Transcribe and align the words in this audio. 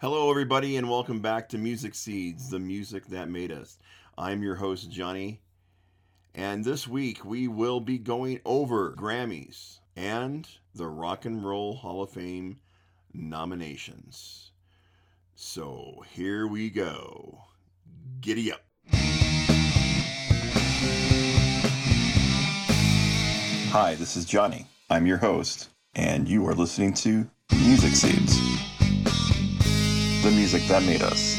Hello, 0.00 0.30
everybody, 0.30 0.76
and 0.76 0.88
welcome 0.88 1.18
back 1.18 1.48
to 1.48 1.58
Music 1.58 1.92
Seeds, 1.92 2.50
the 2.50 2.60
music 2.60 3.08
that 3.08 3.28
made 3.28 3.50
us. 3.50 3.78
I'm 4.16 4.44
your 4.44 4.54
host, 4.54 4.92
Johnny, 4.92 5.40
and 6.36 6.64
this 6.64 6.86
week 6.86 7.24
we 7.24 7.48
will 7.48 7.80
be 7.80 7.98
going 7.98 8.38
over 8.44 8.92
Grammys 8.92 9.80
and 9.96 10.48
the 10.72 10.86
Rock 10.86 11.24
and 11.24 11.44
Roll 11.44 11.74
Hall 11.74 12.00
of 12.00 12.10
Fame 12.10 12.60
nominations. 13.12 14.52
So 15.34 16.04
here 16.12 16.46
we 16.46 16.70
go. 16.70 17.40
Giddy 18.20 18.52
up. 18.52 18.60
Hi, 23.72 23.96
this 23.96 24.16
is 24.16 24.24
Johnny. 24.24 24.64
I'm 24.88 25.08
your 25.08 25.18
host, 25.18 25.70
and 25.96 26.28
you 26.28 26.46
are 26.46 26.54
listening 26.54 26.94
to 26.94 27.28
Music 27.50 27.96
Seeds 27.96 28.47
the 30.28 30.34
music 30.34 30.62
that 30.64 30.82
made 30.82 31.00
us. 31.00 31.38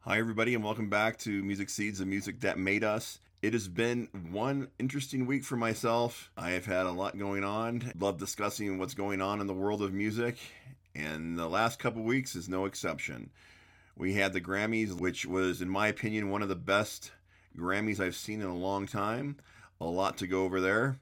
Hi, 0.00 0.18
everybody, 0.18 0.54
and 0.54 0.64
welcome 0.64 0.88
back 0.88 1.18
to 1.18 1.42
Music 1.42 1.68
Seeds, 1.68 1.98
the 1.98 2.06
music 2.06 2.40
that 2.40 2.58
made 2.58 2.82
us. 2.82 3.18
It 3.42 3.52
has 3.52 3.68
been 3.68 4.08
one 4.30 4.68
interesting 4.78 5.26
week 5.26 5.44
for 5.44 5.56
myself. 5.56 6.30
I 6.38 6.52
have 6.52 6.64
had 6.64 6.86
a 6.86 6.90
lot 6.90 7.18
going 7.18 7.44
on. 7.44 7.92
Love 7.98 8.16
discussing 8.16 8.78
what's 8.78 8.94
going 8.94 9.20
on 9.20 9.42
in 9.42 9.46
the 9.46 9.52
world 9.52 9.82
of 9.82 9.92
music, 9.92 10.38
and 10.94 11.38
the 11.38 11.48
last 11.48 11.78
couple 11.78 12.02
weeks 12.02 12.34
is 12.34 12.48
no 12.48 12.64
exception. 12.64 13.28
We 13.94 14.14
had 14.14 14.32
the 14.32 14.40
Grammys, 14.40 14.98
which 14.98 15.26
was, 15.26 15.60
in 15.60 15.68
my 15.68 15.88
opinion, 15.88 16.30
one 16.30 16.40
of 16.40 16.48
the 16.48 16.56
best 16.56 17.12
Grammys 17.58 18.00
I've 18.00 18.16
seen 18.16 18.40
in 18.40 18.48
a 18.48 18.56
long 18.56 18.86
time. 18.86 19.36
A 19.82 19.84
lot 19.84 20.16
to 20.16 20.26
go 20.26 20.44
over 20.44 20.62
there. 20.62 20.96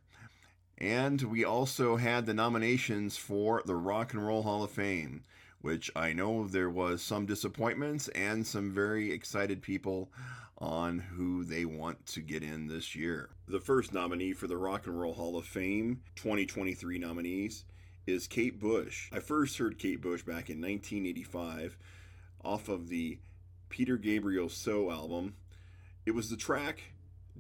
And 0.76 1.22
we 1.22 1.44
also 1.44 1.98
had 1.98 2.26
the 2.26 2.34
nominations 2.34 3.16
for 3.16 3.62
the 3.64 3.76
Rock 3.76 4.12
and 4.12 4.26
Roll 4.26 4.42
Hall 4.42 4.64
of 4.64 4.72
Fame 4.72 5.22
which 5.64 5.90
I 5.96 6.12
know 6.12 6.46
there 6.46 6.68
was 6.68 7.00
some 7.00 7.24
disappointments 7.24 8.08
and 8.08 8.46
some 8.46 8.70
very 8.70 9.10
excited 9.10 9.62
people 9.62 10.12
on 10.58 10.98
who 10.98 11.42
they 11.42 11.64
want 11.64 12.04
to 12.08 12.20
get 12.20 12.42
in 12.42 12.68
this 12.68 12.94
year. 12.94 13.30
The 13.48 13.60
first 13.60 13.94
nominee 13.94 14.34
for 14.34 14.46
the 14.46 14.58
Rock 14.58 14.86
and 14.86 15.00
Roll 15.00 15.14
Hall 15.14 15.38
of 15.38 15.46
Fame 15.46 16.02
2023 16.16 16.98
nominees 16.98 17.64
is 18.06 18.26
Kate 18.26 18.60
Bush. 18.60 19.08
I 19.10 19.20
first 19.20 19.56
heard 19.56 19.78
Kate 19.78 20.02
Bush 20.02 20.20
back 20.20 20.50
in 20.50 20.60
1985 20.60 21.78
off 22.44 22.68
of 22.68 22.90
the 22.90 23.18
Peter 23.70 23.96
Gabriel 23.96 24.50
So 24.50 24.90
album. 24.90 25.32
It 26.04 26.10
was 26.10 26.28
the 26.28 26.36
track 26.36 26.92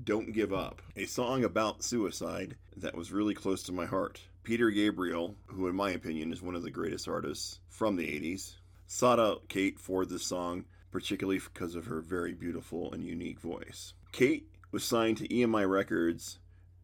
Don't 0.02 0.32
Give 0.32 0.50
Up, 0.54 0.80
a 0.96 1.04
song 1.04 1.44
about 1.44 1.84
suicide 1.84 2.56
that 2.74 2.96
was 2.96 3.12
really 3.12 3.34
close 3.34 3.62
to 3.64 3.72
my 3.72 3.84
heart. 3.84 4.22
Peter 4.44 4.70
Gabriel, 4.70 5.36
who 5.46 5.66
in 5.68 5.74
my 5.74 5.90
opinion 5.90 6.30
is 6.30 6.42
one 6.42 6.54
of 6.54 6.62
the 6.62 6.70
greatest 6.70 7.08
artists 7.08 7.60
from 7.70 7.96
the 7.96 8.06
80s, 8.06 8.56
sought 8.86 9.18
out 9.18 9.48
Kate 9.48 9.80
for 9.80 10.04
this 10.04 10.22
song, 10.22 10.66
particularly 10.90 11.38
because 11.38 11.74
of 11.74 11.86
her 11.86 12.02
very 12.02 12.34
beautiful 12.34 12.92
and 12.92 13.02
unique 13.02 13.40
voice. 13.40 13.94
Kate 14.12 14.46
was 14.70 14.84
signed 14.84 15.16
to 15.16 15.28
EMI 15.28 15.68
Records 15.68 16.38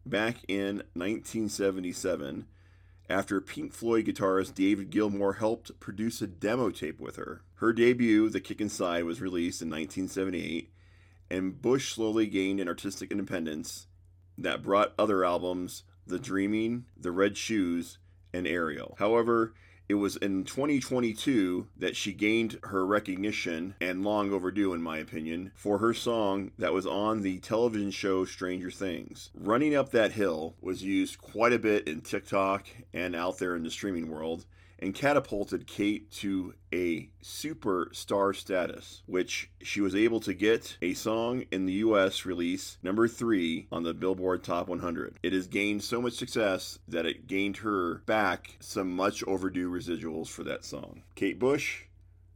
back 0.05 0.37
in 0.47 0.77
1977 0.95 2.47
after 3.07 3.39
Pink 3.39 3.73
Floyd 3.73 4.05
guitarist 4.05 4.55
David 4.55 4.89
Gilmour 4.89 5.37
helped 5.37 5.79
produce 5.79 6.19
a 6.21 6.27
demo 6.27 6.71
tape 6.71 6.99
with 6.99 7.17
her. 7.17 7.43
Her 7.55 7.73
debut, 7.73 8.29
The 8.29 8.41
Kick 8.41 8.59
Inside, 8.59 9.03
was 9.03 9.21
released 9.21 9.61
in 9.61 9.69
1978, 9.69 10.73
and 11.29 11.61
Bush 11.61 11.93
slowly 11.93 12.25
gained 12.25 12.59
an 12.59 12.67
artistic 12.67 13.11
independence 13.11 13.85
that 14.37 14.63
brought 14.63 14.93
other 14.97 15.23
albums 15.23 15.83
the 16.11 16.19
Dreaming, 16.19 16.85
The 16.99 17.11
Red 17.11 17.37
Shoes, 17.37 17.97
and 18.33 18.45
Ariel. 18.45 18.95
However, 18.99 19.53
it 19.89 19.95
was 19.95 20.15
in 20.17 20.43
2022 20.43 21.67
that 21.77 21.95
she 21.95 22.13
gained 22.13 22.59
her 22.63 22.85
recognition, 22.85 23.75
and 23.81 24.03
long 24.03 24.31
overdue, 24.31 24.73
in 24.73 24.81
my 24.81 24.97
opinion, 24.97 25.51
for 25.55 25.79
her 25.79 25.93
song 25.93 26.51
that 26.57 26.73
was 26.73 26.85
on 26.85 27.21
the 27.21 27.39
television 27.39 27.91
show 27.91 28.23
Stranger 28.23 28.71
Things. 28.71 29.31
Running 29.33 29.75
Up 29.75 29.91
That 29.91 30.13
Hill 30.13 30.55
was 30.61 30.83
used 30.83 31.17
quite 31.17 31.53
a 31.53 31.59
bit 31.59 31.87
in 31.87 32.01
TikTok 32.01 32.67
and 32.93 33.15
out 33.15 33.39
there 33.39 33.55
in 33.55 33.63
the 33.63 33.71
streaming 33.71 34.09
world, 34.09 34.45
and 34.81 34.95
catapulted 34.95 35.67
Kate 35.67 36.09
to 36.11 36.53
a 36.73 37.09
superstar 37.23 38.35
status, 38.35 39.03
which 39.05 39.51
she 39.61 39.81
was 39.81 39.95
able 39.95 40.19
to 40.21 40.33
get 40.33 40.77
a 40.81 40.93
song 40.93 41.45
in 41.51 41.65
the 41.65 41.73
US 41.73 42.25
release 42.25 42.77
number 42.81 43.07
three 43.07 43.67
on 43.71 43.83
the 43.83 43.93
Billboard 43.93 44.43
Top 44.43 44.67
100. 44.67 45.17
It 45.21 45.33
has 45.33 45.47
gained 45.47 45.83
so 45.83 46.01
much 46.01 46.13
success 46.13 46.79
that 46.87 47.05
it 47.05 47.27
gained 47.27 47.57
her 47.57 48.01
back 48.05 48.57
some 48.59 48.91
much 48.91 49.23
overdue 49.25 49.69
residuals 49.69 50.27
for 50.27 50.43
that 50.43 50.65
song. 50.65 51.03
Kate 51.15 51.39
Bush, 51.39 51.83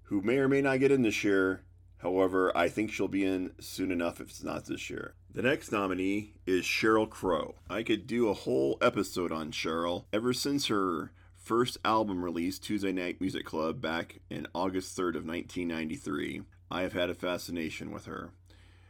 who 0.04 0.22
may 0.22 0.38
or 0.38 0.48
may 0.48 0.62
not 0.62 0.80
get 0.80 0.92
in 0.92 1.02
this 1.02 1.24
year, 1.24 1.64
However, 2.00 2.56
I 2.56 2.70
think 2.70 2.92
she'll 2.92 3.08
be 3.08 3.26
in 3.26 3.54
soon 3.60 3.90
enough 3.90 4.22
if 4.22 4.30
it's 4.30 4.44
not 4.44 4.66
this 4.66 4.92
year. 4.92 5.16
The 5.34 5.42
next 5.42 5.72
nominee 5.72 6.36
is 6.46 6.64
Sheryl 6.64 7.10
Crow. 7.10 7.56
I 7.68 7.82
could 7.82 8.06
do 8.06 8.30
a 8.30 8.34
whole 8.34 8.78
episode 8.80 9.32
on 9.32 9.52
Sheryl. 9.52 10.06
Ever 10.14 10.32
since 10.32 10.68
her 10.68 11.14
first 11.46 11.78
album 11.86 12.26
released 12.26 12.64
Tuesday 12.64 12.92
Night 12.92 13.22
Music 13.22 13.46
Club 13.46 13.80
back 13.80 14.20
in 14.32 14.48
August 14.56 14.98
3rd 14.98 15.16
of 15.16 15.28
1993, 15.28 16.42
I 16.72 16.82
have 16.82 16.94
had 16.94 17.12
a 17.12 17.14
fascination 17.14 17.92
with 17.92 18.06
her. 18.06 18.32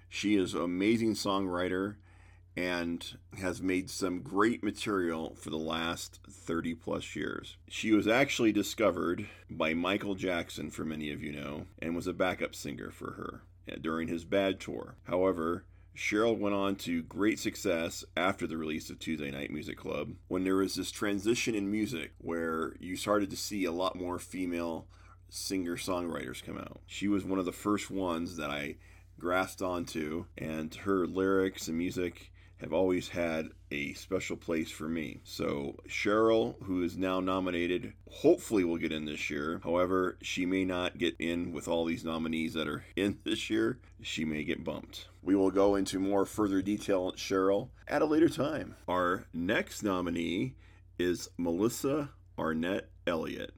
She 0.07 0.37
is 0.37 0.53
an 0.53 0.61
amazing 0.61 1.15
songwriter 1.15 1.95
and 2.55 3.17
has 3.37 3.61
made 3.61 3.89
some 3.89 4.21
great 4.21 4.63
material 4.63 5.35
for 5.35 5.49
the 5.49 5.57
last 5.57 6.21
30 6.29 6.75
plus 6.75 7.13
years. 7.13 7.57
She 7.67 7.91
was 7.91 8.07
actually 8.07 8.53
discovered 8.53 9.27
by 9.49 9.73
Michael 9.73 10.15
Jackson, 10.15 10.71
for 10.71 10.85
many 10.85 11.11
of 11.11 11.21
you 11.21 11.33
know, 11.33 11.65
and 11.81 11.93
was 11.93 12.07
a 12.07 12.13
backup 12.13 12.55
singer 12.55 12.89
for 12.89 13.11
her 13.11 13.41
eh, 13.67 13.75
during 13.81 14.07
his 14.07 14.23
Bad 14.23 14.61
tour. 14.61 14.95
However, 15.03 15.65
Sheryl 15.95 16.37
went 16.37 16.55
on 16.55 16.75
to 16.77 17.03
great 17.03 17.39
success 17.39 18.03
after 18.17 18.45
the 18.45 18.57
release 18.57 18.89
of 18.89 18.99
Tuesday 18.99 19.31
Night 19.31 19.49
Music 19.49 19.77
Club 19.77 20.15
when 20.27 20.43
there 20.43 20.57
was 20.57 20.75
this 20.75 20.91
transition 20.91 21.55
in 21.55 21.71
music 21.71 22.11
where 22.17 22.73
you 22.79 22.97
started 22.97 23.29
to 23.29 23.37
see 23.37 23.63
a 23.63 23.71
lot 23.71 23.95
more 23.95 24.19
female 24.19 24.87
singer 25.29 25.77
songwriters 25.77 26.43
come 26.43 26.57
out. 26.57 26.81
She 26.85 27.07
was 27.07 27.23
one 27.23 27.39
of 27.39 27.45
the 27.45 27.53
first 27.53 27.89
ones 27.89 28.35
that 28.35 28.49
I 28.49 28.75
grasped 29.17 29.61
onto, 29.61 30.25
and 30.37 30.75
her 30.75 31.07
lyrics 31.07 31.69
and 31.69 31.77
music 31.77 32.31
have 32.57 32.73
always 32.73 33.09
had 33.09 33.49
a 33.75 33.93
special 33.93 34.37
place 34.37 34.71
for 34.71 34.87
me. 34.87 35.19
So, 35.23 35.75
Sheryl, 35.87 36.55
who 36.63 36.81
is 36.81 36.97
now 36.97 37.19
nominated, 37.19 37.93
hopefully 38.09 38.63
will 38.63 38.77
get 38.77 38.93
in 38.93 39.05
this 39.05 39.29
year. 39.29 39.59
However, 39.63 40.17
she 40.21 40.45
may 40.45 40.63
not 40.63 40.97
get 40.97 41.15
in 41.19 41.51
with 41.51 41.67
all 41.67 41.83
these 41.83 42.05
nominees 42.05 42.53
that 42.53 42.67
are 42.67 42.85
in 42.95 43.19
this 43.23 43.49
year. 43.49 43.79
She 44.01 44.23
may 44.23 44.43
get 44.43 44.63
bumped. 44.63 45.07
We 45.21 45.35
will 45.35 45.51
go 45.51 45.75
into 45.75 45.99
more 45.99 46.25
further 46.25 46.61
detail 46.61 47.03
on 47.03 47.13
Sheryl 47.13 47.69
at 47.87 48.01
a 48.01 48.05
later 48.05 48.29
time. 48.29 48.75
Our 48.87 49.25
next 49.33 49.83
nominee 49.83 50.55
is 50.97 51.29
Melissa 51.37 52.11
Arnette 52.37 52.85
Elliott, 53.05 53.53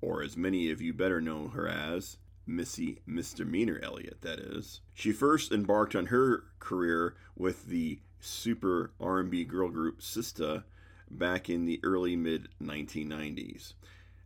or 0.00 0.22
as 0.22 0.36
many 0.36 0.70
of 0.70 0.80
you 0.80 0.92
better 0.92 1.20
know 1.20 1.48
her 1.48 1.66
as, 1.66 2.18
Missy 2.46 3.00
Misdemeanor 3.06 3.80
Elliott, 3.82 4.22
that 4.22 4.38
is. 4.38 4.80
She 4.94 5.12
first 5.12 5.52
embarked 5.52 5.94
on 5.94 6.06
her 6.06 6.44
career 6.58 7.16
with 7.36 7.66
the 7.66 8.00
super 8.20 8.92
R&B 9.00 9.44
girl 9.44 9.68
group 9.68 10.00
Sista 10.00 10.64
back 11.10 11.50
in 11.50 11.64
the 11.64 11.80
early 11.82 12.16
mid 12.16 12.48
1990s. 12.62 13.74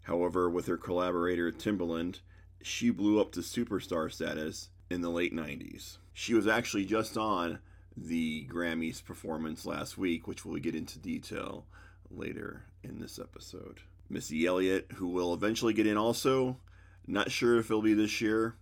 However, 0.02 0.50
with 0.50 0.66
her 0.66 0.76
collaborator 0.76 1.50
Timbaland, 1.50 2.20
she 2.62 2.90
blew 2.90 3.20
up 3.20 3.32
to 3.32 3.40
superstar 3.40 4.12
status 4.12 4.68
in 4.90 5.00
the 5.00 5.10
late 5.10 5.34
90s. 5.34 5.98
She 6.12 6.34
was 6.34 6.46
actually 6.46 6.84
just 6.84 7.16
on 7.16 7.58
the 7.96 8.46
Grammys 8.50 9.04
performance 9.04 9.64
last 9.64 9.96
week, 9.96 10.26
which 10.26 10.44
we'll 10.44 10.60
get 10.60 10.74
into 10.74 10.98
detail 10.98 11.66
later 12.10 12.64
in 12.82 13.00
this 13.00 13.18
episode. 13.18 13.80
Missy 14.08 14.46
Elliott, 14.46 14.92
who 14.96 15.08
will 15.08 15.32
eventually 15.32 15.72
get 15.72 15.86
in 15.86 15.96
also, 15.96 16.58
not 17.06 17.30
sure 17.30 17.58
if 17.58 17.66
it'll 17.66 17.82
be 17.82 17.94
this 17.94 18.20
year, 18.20 18.56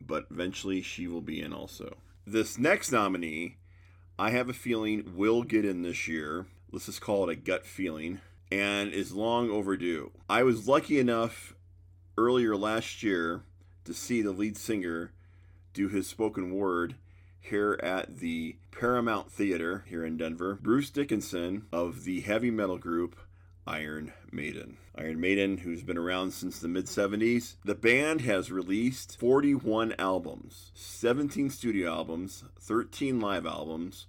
but 0.00 0.26
eventually 0.30 0.82
she 0.82 1.06
will 1.06 1.20
be 1.20 1.40
in 1.40 1.52
also. 1.52 1.96
This 2.26 2.58
next 2.58 2.92
nominee 2.92 3.56
I 4.22 4.30
have 4.30 4.48
a 4.48 4.52
feeling 4.52 5.14
will 5.16 5.42
get 5.42 5.64
in 5.64 5.82
this 5.82 6.06
year. 6.06 6.46
Let's 6.70 6.86
just 6.86 7.00
call 7.00 7.28
it 7.28 7.32
a 7.32 7.34
gut 7.34 7.66
feeling, 7.66 8.20
and 8.52 8.92
is 8.92 9.10
long 9.10 9.50
overdue. 9.50 10.12
I 10.30 10.44
was 10.44 10.68
lucky 10.68 11.00
enough 11.00 11.56
earlier 12.16 12.54
last 12.54 13.02
year 13.02 13.42
to 13.84 13.92
see 13.92 14.22
the 14.22 14.30
lead 14.30 14.56
singer 14.56 15.10
do 15.74 15.88
his 15.88 16.06
spoken 16.06 16.54
word 16.54 16.94
here 17.40 17.80
at 17.82 18.18
the 18.18 18.58
Paramount 18.70 19.28
Theater 19.32 19.84
here 19.88 20.04
in 20.04 20.18
Denver. 20.18 20.56
Bruce 20.62 20.90
Dickinson 20.90 21.66
of 21.72 22.04
the 22.04 22.20
heavy 22.20 22.52
metal 22.52 22.78
group 22.78 23.18
Iron 23.66 24.12
Maiden. 24.30 24.76
Iron 24.96 25.20
Maiden, 25.20 25.58
who's 25.58 25.82
been 25.82 25.98
around 25.98 26.32
since 26.32 26.60
the 26.60 26.68
mid 26.68 26.86
70s. 26.86 27.56
The 27.64 27.74
band 27.74 28.20
has 28.20 28.52
released 28.52 29.18
41 29.18 29.96
albums, 29.98 30.70
17 30.74 31.50
studio 31.50 31.92
albums, 31.92 32.44
13 32.60 33.18
live 33.18 33.46
albums, 33.46 34.06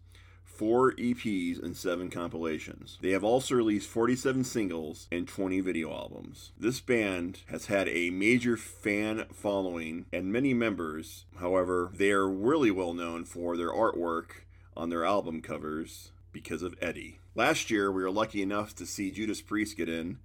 four 0.54 0.94
EPs, 0.94 1.62
and 1.62 1.76
seven 1.76 2.10
compilations. 2.10 2.98
They 3.02 3.12
have 3.12 3.24
also 3.24 3.56
released 3.56 3.90
47 3.90 4.44
singles 4.44 5.08
and 5.12 5.28
20 5.28 5.60
video 5.62 5.92
albums. 5.92 6.52
This 6.60 6.80
band 6.80 7.40
has 7.48 7.66
had 7.66 7.90
a 7.90 8.12
major 8.12 8.56
fan 8.56 9.26
following 9.34 10.06
and 10.14 10.32
many 10.32 10.54
members. 10.54 11.26
However, 11.40 11.92
they 11.94 12.12
are 12.12 12.30
really 12.30 12.72
well 12.72 12.94
known 12.94 13.26
for 13.26 13.58
their 13.58 13.72
artwork 13.72 14.46
on 14.78 14.90
their 14.90 15.06
album 15.06 15.42
covers 15.42 16.12
because 16.32 16.62
of 16.62 16.76
Eddie. 16.82 17.20
Last 17.36 17.72
year, 17.72 17.92
we 17.92 18.04
were 18.04 18.12
lucky 18.12 18.42
enough 18.42 18.76
to 18.76 18.86
see 18.86 19.12
Judas 19.12 19.42
Priest 19.42 19.76
get 19.76 19.90
in, 19.90 20.20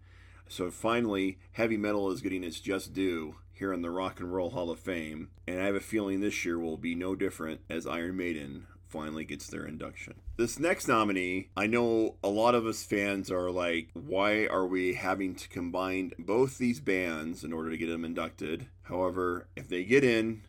so 0.48 0.70
finally, 0.70 1.38
heavy 1.52 1.76
metal 1.76 2.10
is 2.10 2.22
getting 2.22 2.42
its 2.42 2.60
just 2.60 2.92
due 2.94 3.36
here 3.52 3.72
in 3.72 3.82
the 3.82 3.90
Rock 3.90 4.20
and 4.20 4.32
Roll 4.32 4.50
Hall 4.50 4.70
of 4.70 4.78
Fame, 4.78 5.30
and 5.46 5.60
I 5.60 5.64
have 5.64 5.74
a 5.74 5.80
feeling 5.80 6.20
this 6.20 6.44
year 6.44 6.58
will 6.58 6.76
be 6.76 6.94
no 6.94 7.14
different 7.14 7.60
as 7.68 7.86
Iron 7.86 8.16
Maiden 8.16 8.66
finally 8.88 9.24
gets 9.24 9.46
their 9.46 9.66
induction. 9.66 10.14
This 10.36 10.58
next 10.58 10.88
nominee, 10.88 11.48
I 11.56 11.66
know 11.66 12.16
a 12.22 12.28
lot 12.28 12.54
of 12.54 12.66
us 12.66 12.84
fans 12.84 13.30
are 13.30 13.50
like, 13.50 13.88
why 13.92 14.46
are 14.46 14.66
we 14.66 14.94
having 14.94 15.34
to 15.36 15.48
combine 15.48 16.12
both 16.18 16.58
these 16.58 16.80
bands 16.80 17.44
in 17.44 17.52
order 17.52 17.70
to 17.70 17.76
get 17.76 17.88
them 17.88 18.04
inducted? 18.04 18.66
However, 18.82 19.48
if 19.56 19.68
they 19.68 19.84
get 19.84 20.04
in, 20.04 20.42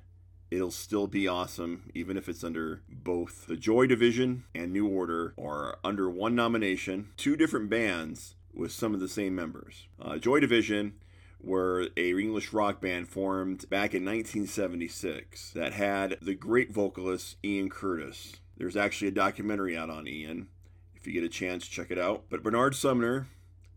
it'll 0.51 0.71
still 0.71 1.07
be 1.07 1.27
awesome, 1.27 1.91
even 1.93 2.17
if 2.17 2.27
it's 2.27 2.43
under 2.43 2.81
both 2.89 3.45
the 3.47 3.57
Joy 3.57 3.87
Division 3.87 4.45
and 4.55 4.71
New 4.71 4.87
Order, 4.87 5.33
or 5.37 5.77
under 5.83 6.09
one 6.09 6.35
nomination, 6.35 7.09
two 7.17 7.35
different 7.35 7.69
bands 7.69 8.35
with 8.53 8.71
some 8.71 8.93
of 8.93 8.99
the 8.99 9.07
same 9.07 9.35
members. 9.35 9.87
Uh, 10.01 10.17
Joy 10.17 10.39
Division 10.39 10.93
were 11.41 11.87
a 11.95 12.11
English 12.11 12.53
rock 12.53 12.81
band 12.81 13.07
formed 13.07 13.69
back 13.69 13.93
in 13.93 14.05
1976 14.05 15.51
that 15.51 15.73
had 15.73 16.17
the 16.21 16.35
great 16.35 16.71
vocalist 16.71 17.37
Ian 17.43 17.69
Curtis. 17.69 18.37
There's 18.57 18.77
actually 18.77 19.07
a 19.07 19.11
documentary 19.11 19.77
out 19.77 19.89
on 19.89 20.07
Ian. 20.07 20.49
If 20.95 21.07
you 21.07 21.13
get 21.13 21.23
a 21.23 21.29
chance, 21.29 21.65
check 21.65 21.91
it 21.91 21.97
out. 21.97 22.25
But 22.29 22.43
Bernard 22.43 22.75
Sumner, 22.75 23.27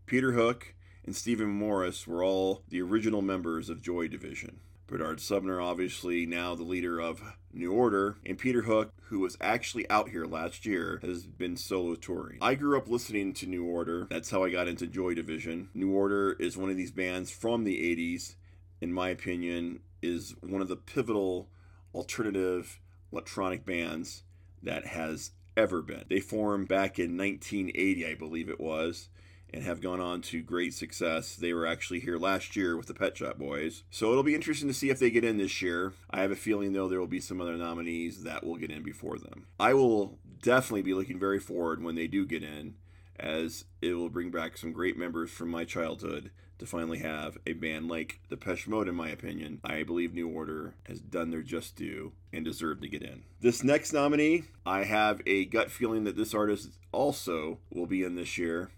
Peter 0.05 0.33
Hook, 0.33 0.75
and 1.05 1.15
Stephen 1.15 1.49
Morris 1.49 2.05
were 2.05 2.23
all 2.23 2.63
the 2.67 2.81
original 2.81 3.21
members 3.21 3.69
of 3.69 3.81
Joy 3.81 4.07
Division. 4.07 4.59
Bernard 4.93 5.19
Sumner, 5.19 5.59
obviously 5.59 6.27
now 6.27 6.53
the 6.53 6.61
leader 6.61 6.99
of 6.99 7.19
New 7.51 7.71
Order, 7.71 8.17
and 8.27 8.37
Peter 8.37 8.61
Hook, 8.61 8.93
who 9.05 9.21
was 9.21 9.35
actually 9.41 9.89
out 9.89 10.09
here 10.09 10.27
last 10.27 10.67
year, 10.67 10.99
has 11.01 11.25
been 11.25 11.57
solo 11.57 11.95
touring. 11.95 12.37
I 12.39 12.53
grew 12.53 12.77
up 12.77 12.87
listening 12.87 13.33
to 13.33 13.47
New 13.47 13.65
Order. 13.65 14.05
That's 14.11 14.29
how 14.29 14.43
I 14.43 14.51
got 14.51 14.67
into 14.67 14.85
Joy 14.85 15.15
Division. 15.15 15.69
New 15.73 15.91
Order 15.91 16.33
is 16.33 16.57
one 16.57 16.69
of 16.69 16.77
these 16.77 16.91
bands 16.91 17.31
from 17.31 17.63
the 17.63 17.75
80s, 17.75 18.35
in 18.81 18.93
my 18.93 19.09
opinion, 19.09 19.79
is 20.03 20.35
one 20.41 20.61
of 20.61 20.67
the 20.67 20.75
pivotal 20.75 21.49
alternative 21.95 22.79
electronic 23.11 23.65
bands 23.65 24.21
that 24.61 24.85
has 24.85 25.31
ever 25.57 25.81
been. 25.81 26.03
They 26.07 26.19
formed 26.19 26.67
back 26.67 26.99
in 26.99 27.17
1980, 27.17 28.05
I 28.05 28.13
believe 28.13 28.47
it 28.47 28.61
was 28.61 29.09
and 29.53 29.63
have 29.63 29.81
gone 29.81 29.99
on 29.99 30.21
to 30.21 30.41
great 30.41 30.73
success. 30.73 31.35
They 31.35 31.53
were 31.53 31.67
actually 31.67 31.99
here 31.99 32.17
last 32.17 32.55
year 32.55 32.75
with 32.75 32.87
the 32.87 32.93
Pet 32.93 33.15
Shop 33.15 33.37
Boys. 33.37 33.83
So 33.91 34.11
it'll 34.11 34.23
be 34.23 34.35
interesting 34.35 34.67
to 34.67 34.73
see 34.73 34.89
if 34.89 34.99
they 34.99 35.11
get 35.11 35.23
in 35.23 35.37
this 35.37 35.61
year. 35.61 35.93
I 36.09 36.21
have 36.21 36.31
a 36.31 36.35
feeling, 36.35 36.73
though, 36.73 36.87
there 36.87 36.99
will 36.99 37.07
be 37.07 37.19
some 37.19 37.39
other 37.39 37.55
nominees 37.55 38.23
that 38.23 38.43
will 38.43 38.55
get 38.55 38.71
in 38.71 38.81
before 38.81 39.19
them. 39.19 39.45
I 39.59 39.73
will 39.73 40.17
definitely 40.41 40.81
be 40.81 40.95
looking 40.95 41.19
very 41.19 41.39
forward 41.39 41.83
when 41.83 41.95
they 41.95 42.07
do 42.07 42.25
get 42.25 42.43
in, 42.43 42.75
as 43.19 43.65
it 43.81 43.93
will 43.93 44.09
bring 44.09 44.31
back 44.31 44.57
some 44.57 44.71
great 44.71 44.97
members 44.97 45.29
from 45.29 45.49
my 45.49 45.65
childhood 45.65 46.31
to 46.59 46.65
finally 46.65 46.99
have 46.99 47.37
a 47.45 47.53
band 47.53 47.89
like 47.89 48.19
the 48.29 48.35
Depeche 48.35 48.67
Mode, 48.67 48.87
in 48.87 48.95
my 48.95 49.09
opinion. 49.09 49.59
I 49.63 49.83
believe 49.83 50.13
New 50.13 50.29
Order 50.29 50.75
has 50.87 50.99
done 50.99 51.29
their 51.29 51.41
just 51.41 51.75
due 51.75 52.13
and 52.31 52.45
deserve 52.45 52.81
to 52.81 52.87
get 52.87 53.01
in. 53.01 53.23
This 53.41 53.63
next 53.63 53.93
nominee, 53.93 54.43
I 54.65 54.83
have 54.83 55.21
a 55.25 55.45
gut 55.45 55.71
feeling 55.71 56.05
that 56.05 56.15
this 56.15 56.33
artist 56.33 56.69
also 56.91 57.59
will 57.71 57.87
be 57.87 58.03
in 58.03 58.15
this 58.15 58.37
year 58.37 58.71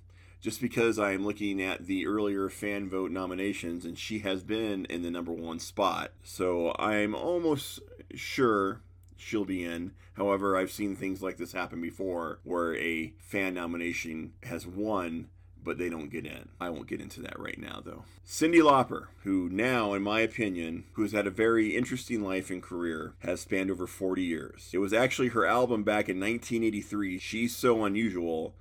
just 0.46 0.62
because 0.62 1.00
I 1.00 1.14
am 1.14 1.26
looking 1.26 1.60
at 1.60 1.88
the 1.88 2.06
earlier 2.06 2.50
fan 2.50 2.88
vote 2.88 3.10
nominations 3.10 3.84
and 3.84 3.98
she 3.98 4.20
has 4.20 4.44
been 4.44 4.86
in 4.86 5.02
the 5.02 5.10
number 5.10 5.32
one 5.32 5.58
spot. 5.58 6.12
So 6.22 6.76
I'm 6.78 7.16
almost 7.16 7.80
sure 8.14 8.82
she'll 9.18 9.44
be 9.44 9.66
in. 9.66 9.94
However, 10.14 10.56
I've 10.56 10.70
seen 10.70 10.96
things 10.96 11.24
like 11.24 11.38
this 11.38 11.54
happen 11.54 11.82
before 11.82 12.42
where 12.44 12.76
a 12.76 13.16
fan 13.18 13.56
nomination 13.56 14.34
has 14.44 14.68
won 14.68 15.30
but 15.64 15.80
they 15.80 15.90
don't 15.90 16.12
get 16.12 16.28
in. 16.28 16.50
I 16.62 16.70
won't 16.70 16.86
get 16.86 17.02
into 17.02 17.24
that 17.24 17.40
right 17.40 17.58
now, 17.58 17.82
though. 17.84 18.04
Cyndi 18.24 18.62
Lauper, 18.62 19.08
who 19.24 19.50
now, 19.50 19.96
in 19.96 20.04
my 20.04 20.20
opinion, 20.20 20.84
who 20.94 21.02
has 21.02 21.12
had 21.12 21.26
a 21.26 21.32
very 21.32 21.76
interesting 21.76 22.24
life 22.24 22.52
and 22.52 22.62
career, 22.62 23.16
has 23.24 23.42
spanned 23.42 23.72
over 23.72 23.88
40 23.88 24.22
years. 24.22 24.70
It 24.74 24.78
was 24.78 24.94
actually 24.94 25.30
her 25.30 25.44
album 25.44 25.82
back 25.82 26.08
in 26.08 26.20
1983, 26.20 27.18
She's 27.18 27.56
So 27.56 27.84
Unusual, 27.84 28.54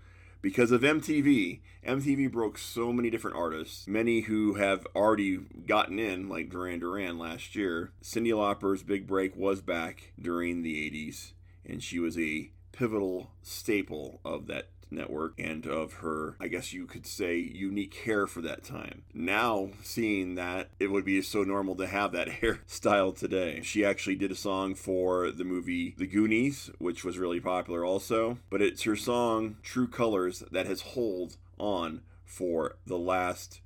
because 0.45 0.71
of 0.73 0.83
MTV. 0.83 1.61
MTV 1.87 2.31
broke 2.31 2.59
so 2.59 2.93
many 2.93 3.09
different 3.09 3.35
artists, 3.35 3.89
many 3.89 4.21
who 4.21 4.55
have 4.55 4.87
already 4.95 5.39
gotten 5.67 5.99
in, 5.99 6.29
like 6.29 6.51
Duran 6.51 6.81
Duran 6.81 7.19
last 7.19 7.57
year. 7.57 7.93
Cyndi 8.03 8.37
Lauper's 8.37 8.83
big 8.83 9.07
break 9.07 9.35
was 9.35 9.63
back 9.63 10.13
during 10.21 10.63
the 10.63 10.91
80s, 10.91 11.33
and 11.65 11.83
she 11.83 11.99
was 11.99 12.19
a 12.19 12.51
pivotal 12.73 13.31
staple 13.43 14.21
of 14.23 14.47
that 14.49 14.69
network 14.95 15.35
and 15.39 15.67
of 15.67 15.95
her, 15.95 16.37
I 16.41 16.49
guess 16.49 16.73
you 16.73 16.87
could 16.87 17.07
say, 17.07 17.37
unique 17.37 17.95
hair 17.95 18.27
for 18.27 18.41
that 18.43 18.65
time. 18.65 19.03
Now, 19.13 19.71
seeing 19.83 20.35
that, 20.37 20.71
it 20.79 20.91
would 20.91 21.05
be 21.05 21.21
so 21.23 21.43
normal 21.43 21.75
to 21.77 21.87
have 21.87 22.13
that 22.13 22.29
hairstyle 22.43 23.17
today. 23.17 23.61
She 23.63 23.85
actually 23.85 24.17
did 24.17 24.31
a 24.31 24.37
song 24.37 24.75
for 24.75 25.31
the 25.31 25.45
movie 25.45 25.95
The 25.97 26.07
Goonies, 26.07 26.71
which 26.79 27.05
was 27.05 27.19
really 27.19 27.41
popular 27.41 27.85
also, 27.85 28.39
but 28.51 28.63
it's 28.63 28.83
her 28.83 28.97
song 28.97 29.57
True 29.63 29.89
Colors 29.89 30.43
that 30.51 30.67
has 30.67 30.81
hold 30.81 31.37
on 31.59 32.03
for 32.25 32.77
the 32.87 32.99
last 32.99 33.61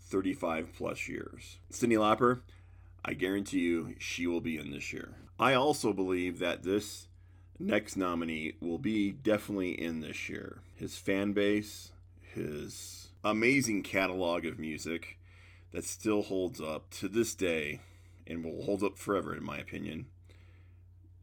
35 0.00 0.72
plus 0.76 1.08
years. 1.08 1.58
Cyndi 1.72 1.98
Lauper, 1.98 2.40
I 3.04 3.14
guarantee 3.14 3.60
you 3.60 3.94
she 3.98 4.26
will 4.26 4.40
be 4.40 4.56
in 4.58 4.70
this 4.70 4.92
year. 4.92 5.14
I 5.38 5.54
also 5.54 5.92
believe 5.92 6.38
that 6.38 6.62
this 6.62 7.08
next 7.58 7.96
nominee 7.96 8.54
will 8.60 8.78
be 8.78 9.12
definitely 9.12 9.70
in 9.72 10.00
this 10.00 10.28
year. 10.28 10.60
His 10.76 10.98
fan 10.98 11.32
base, 11.32 11.92
his 12.20 13.08
amazing 13.24 13.82
catalog 13.82 14.44
of 14.44 14.58
music 14.58 15.18
that 15.72 15.84
still 15.84 16.22
holds 16.22 16.60
up 16.60 16.90
to 16.90 17.08
this 17.08 17.34
day 17.34 17.80
and 18.26 18.44
will 18.44 18.62
hold 18.62 18.82
up 18.82 18.98
forever, 18.98 19.34
in 19.34 19.42
my 19.42 19.56
opinion. 19.56 20.06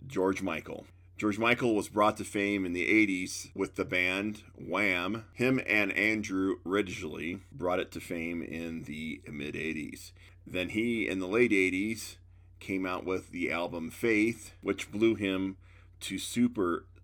George 0.07 0.41
Michael. 0.41 0.87
George 1.19 1.37
Michael 1.37 1.75
was 1.75 1.87
brought 1.87 2.17
to 2.17 2.23
fame 2.23 2.65
in 2.65 2.73
the 2.73 2.87
80s 2.87 3.51
with 3.53 3.75
the 3.75 3.85
band 3.85 4.41
Wham. 4.55 5.25
Him 5.33 5.61
and 5.67 5.91
Andrew 5.91 6.55
Ridgeley 6.65 7.41
brought 7.51 7.79
it 7.79 7.91
to 7.91 7.99
fame 7.99 8.41
in 8.41 8.83
the 8.83 9.21
mid 9.31 9.53
80s. 9.53 10.13
Then 10.47 10.69
he, 10.69 11.07
in 11.07 11.19
the 11.19 11.27
late 11.27 11.51
80s, 11.51 12.15
came 12.59 12.87
out 12.87 13.05
with 13.05 13.29
the 13.29 13.51
album 13.51 13.91
Faith, 13.91 14.53
which 14.61 14.91
blew 14.91 15.13
him 15.13 15.57
to 15.99 16.17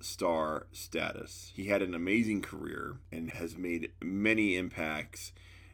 superstar 0.02 0.64
status. 0.72 1.52
He 1.56 1.66
had 1.66 1.82
an 1.82 1.94
amazing 1.94 2.42
career 2.42 2.98
and 3.12 3.32
has 3.32 3.58
made 3.58 3.92
many 4.02 4.56
impacts 4.56 5.32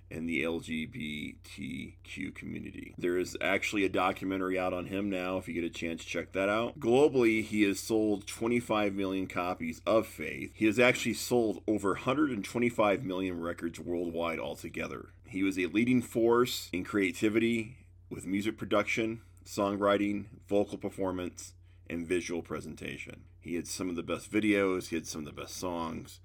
in 0.10 0.28
the 0.28 0.44
LGBTQ 0.44 2.36
community. 2.36 2.94
There 2.98 3.18
is 3.18 3.36
actually 3.42 3.86
a 3.86 3.90
documentary 3.90 4.58
out 4.60 4.74
on 4.74 4.86
him 4.86 5.10
now. 5.10 5.38
If 5.38 5.48
you 5.48 5.56
get 5.56 5.64
a 5.64 5.70
chance, 5.70 6.04
check 6.06 6.32
that 6.34 6.48
out. 6.48 6.80
Globally, 6.80 7.44
he 7.44 7.64
has 7.64 7.80
sold 7.80 8.28
25 8.28 8.94
million 8.94 9.26
copies 9.28 9.82
of 9.86 10.06
Faith. 10.06 10.52
He 10.54 10.66
has 10.66 10.80
actually 10.80 11.16
sold 11.16 11.64
over 11.68 11.90
125 11.94 13.04
million 13.04 13.40
records 13.40 13.80
worldwide 13.80 14.40
altogether. 14.40 15.10
He 15.28 15.42
was 15.42 15.58
a 15.58 15.66
leading 15.66 16.04
force 16.04 16.70
in 16.72 16.84
creativity 16.84 17.78
with 18.10 18.28
music 18.28 18.58
production, 18.58 19.22
songwriting, 19.44 20.26
vocal 20.48 20.78
performance, 20.78 21.54
and 21.90 22.08
visual 22.08 22.42
presentation. 22.44 23.24
He 23.46 23.54
had 23.54 23.68
some 23.68 23.90
of 23.90 23.96
the 23.96 24.02
best 24.02 24.32
videos, 24.32 24.88
he 24.88 24.96
had 24.96 25.06
some 25.06 25.20
of 25.20 25.28
the 25.28 25.42
best 25.42 25.56
songs. 25.58 26.20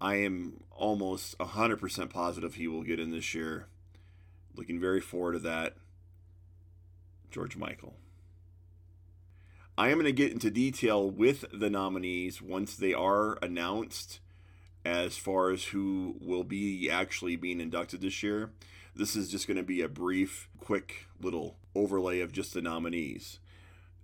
I 0.00 0.14
am 0.14 0.64
almost 0.70 1.36
100% 1.36 2.08
positive 2.08 2.54
he 2.54 2.66
will 2.66 2.82
get 2.82 2.98
in 2.98 3.10
this 3.10 3.34
year. 3.34 3.66
Looking 4.56 4.80
very 4.80 5.02
forward 5.02 5.32
to 5.32 5.38
that. 5.40 5.74
George 7.30 7.58
Michael. 7.58 7.96
I 9.76 9.90
am 9.90 9.96
going 9.96 10.06
to 10.06 10.12
get 10.12 10.32
into 10.32 10.50
detail 10.50 11.10
with 11.10 11.44
the 11.52 11.68
nominees 11.68 12.40
once 12.40 12.74
they 12.74 12.94
are 12.94 13.36
announced 13.42 14.20
as 14.86 15.18
far 15.18 15.50
as 15.50 15.64
who 15.64 16.16
will 16.22 16.42
be 16.42 16.88
actually 16.90 17.36
being 17.36 17.60
inducted 17.60 18.00
this 18.00 18.22
year. 18.22 18.50
This 18.96 19.14
is 19.14 19.28
just 19.28 19.46
going 19.46 19.58
to 19.58 19.62
be 19.62 19.82
a 19.82 19.88
brief, 19.88 20.48
quick 20.58 21.06
little 21.20 21.58
overlay 21.74 22.20
of 22.20 22.32
just 22.32 22.54
the 22.54 22.62
nominees. 22.62 23.40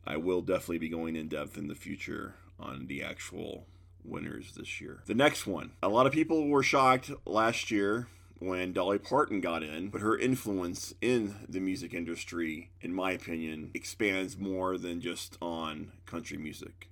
I 0.07 0.17
will 0.17 0.43
definitely 0.43 0.79
be 0.79 0.89
going 0.89 1.17
in 1.17 1.29
depth 1.29 1.57
in 1.57 1.69
the 1.69 1.75
future 1.75 2.35
on 2.59 2.87
the 2.87 3.03
actual 3.03 3.67
winners 4.05 4.53
this 4.55 4.81
year. 4.81 5.03
The 5.07 5.15
next 5.15 5.47
one. 5.47 5.73
A 5.83 5.89
lot 5.89 6.07
of 6.07 6.13
people 6.13 6.49
were 6.49 6.63
shocked 6.63 7.11
last 7.25 7.71
year 7.71 8.09
when 8.39 8.73
Dolly 8.73 8.99
Parton 8.99 9.41
got 9.41 9.63
in, 9.63 9.89
but 9.89 10.03
her 10.03 10.19
influence 10.19 10.93
in 11.01 11.37
the 11.49 11.61
music 11.61 11.95
industry, 11.95 12.71
in 12.81 12.93
my 12.93 13.13
opinion, 13.13 13.71
expands 13.73 14.37
more 14.37 14.77
than 14.77 15.01
just 15.01 15.39
on 15.41 15.93
country 16.05 16.37
music. 16.37 16.91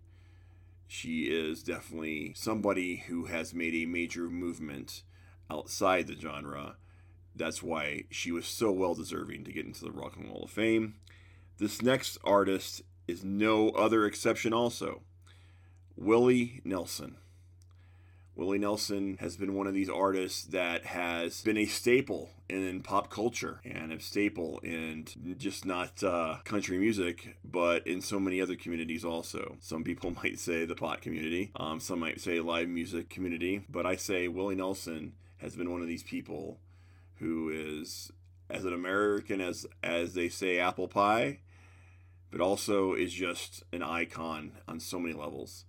She 0.88 1.24
is 1.24 1.62
definitely 1.62 2.32
somebody 2.34 3.04
who 3.08 3.26
has 3.26 3.54
made 3.54 3.74
a 3.74 3.86
major 3.86 4.28
movement 4.28 5.02
outside 5.50 6.06
the 6.06 6.18
genre. 6.18 6.76
That's 7.34 7.62
why 7.62 8.04
she 8.10 8.30
was 8.30 8.46
so 8.46 8.70
well 8.72 8.94
deserving 8.94 9.44
to 9.44 9.52
get 9.52 9.66
into 9.66 9.84
the 9.84 9.90
Rock 9.90 10.16
and 10.16 10.28
Roll 10.28 10.44
of 10.44 10.50
Fame. 10.50 10.94
This 11.58 11.82
next 11.82 12.18
artist 12.24 12.82
is 13.06 13.24
no 13.24 13.70
other 13.70 14.06
exception, 14.06 14.52
also. 14.52 15.02
Willie 15.96 16.60
Nelson. 16.64 17.16
Willie 18.34 18.58
Nelson 18.58 19.18
has 19.20 19.36
been 19.36 19.54
one 19.54 19.66
of 19.66 19.74
these 19.74 19.90
artists 19.90 20.44
that 20.44 20.86
has 20.86 21.42
been 21.42 21.58
a 21.58 21.66
staple 21.66 22.30
in 22.48 22.80
pop 22.82 23.10
culture 23.10 23.60
and 23.62 23.92
a 23.92 24.00
staple 24.00 24.58
in 24.60 25.06
just 25.36 25.66
not 25.66 26.02
uh, 26.02 26.38
country 26.44 26.78
music, 26.78 27.36
but 27.44 27.86
in 27.86 28.00
so 28.00 28.18
many 28.18 28.40
other 28.40 28.56
communities 28.56 29.04
also. 29.04 29.56
Some 29.60 29.84
people 29.84 30.10
might 30.22 30.38
say 30.38 30.64
the 30.64 30.74
pot 30.74 31.02
community, 31.02 31.50
um, 31.56 31.78
some 31.78 32.00
might 32.00 32.20
say 32.20 32.40
live 32.40 32.68
music 32.68 33.10
community, 33.10 33.64
but 33.68 33.84
I 33.84 33.96
say 33.96 34.28
Willie 34.28 34.54
Nelson 34.54 35.12
has 35.36 35.54
been 35.54 35.70
one 35.70 35.82
of 35.82 35.88
these 35.88 36.02
people 36.02 36.58
who 37.16 37.50
is 37.50 38.10
as 38.48 38.64
an 38.64 38.72
American 38.72 39.40
as 39.40 39.66
as 39.82 40.14
they 40.14 40.28
say 40.28 40.58
apple 40.58 40.88
pie, 40.88 41.40
but 42.32 42.40
also 42.40 42.94
is 42.94 43.12
just 43.12 43.62
an 43.72 43.82
icon 43.82 44.52
on 44.66 44.80
so 44.80 44.98
many 44.98 45.14
levels. 45.14 45.66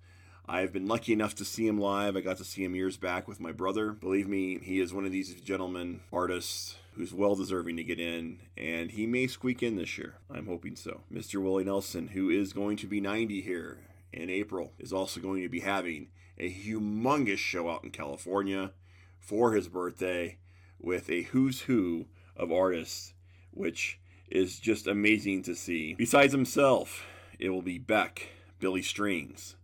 I've 0.48 0.74
been 0.74 0.88
lucky 0.88 1.14
enough 1.14 1.36
to 1.36 1.46
see 1.46 1.68
him 1.68 1.80
live. 1.80 2.18
I 2.18 2.22
got 2.22 2.38
to 2.38 2.44
see 2.44 2.64
him 2.64 2.76
years 2.76 2.98
back 2.98 3.28
with 3.28 3.40
my 3.40 3.52
brother. 3.52 3.92
Believe 3.92 4.28
me, 4.28 4.60
he 4.60 4.80
is 4.80 4.94
one 4.94 5.06
of 5.06 5.12
these 5.12 5.34
gentlemen 5.36 6.02
artists 6.12 6.78
who's 6.96 7.14
well 7.14 7.36
deserving 7.36 7.78
to 7.78 7.84
get 7.84 8.00
in, 8.00 8.40
and 8.58 8.92
he 8.92 9.06
may 9.06 9.28
squeak 9.28 9.64
in 9.64 9.76
this 9.76 9.98
year. 9.98 10.16
I'm 10.30 10.48
hoping 10.48 10.76
so. 10.76 11.02
Mr. 11.12 11.42
Willie 11.42 11.64
Nelson, 11.64 12.10
who 12.10 12.30
is 12.30 12.54
going 12.54 12.78
to 12.78 12.88
be 12.88 13.02
90 13.02 13.42
here 13.42 13.80
in 14.12 14.30
April, 14.30 14.74
is 14.80 14.94
also 14.94 15.20
going 15.20 15.42
to 15.42 15.50
be 15.50 15.62
having 15.62 16.10
a 16.38 16.52
humongous 16.52 17.38
show 17.38 17.70
out 17.70 17.84
in 17.84 17.92
California 17.92 18.72
for 19.20 19.54
his 19.54 19.68
birthday 19.68 20.38
with 20.80 21.10
a 21.10 21.24
who's 21.24 21.62
who 21.62 22.06
of 22.36 22.52
artists, 22.52 23.14
which 23.52 24.00
is 24.34 24.60
just 24.60 24.88
amazing 24.88 25.44
to 25.44 25.56
see. 25.56 25.94
Besides 25.94 26.34
himself, 26.34 27.06
it 27.38 27.50
will 27.50 27.62
be 27.62 27.78
Beck, 27.78 28.30
Billy 28.60 28.82
Strings, 28.82 29.56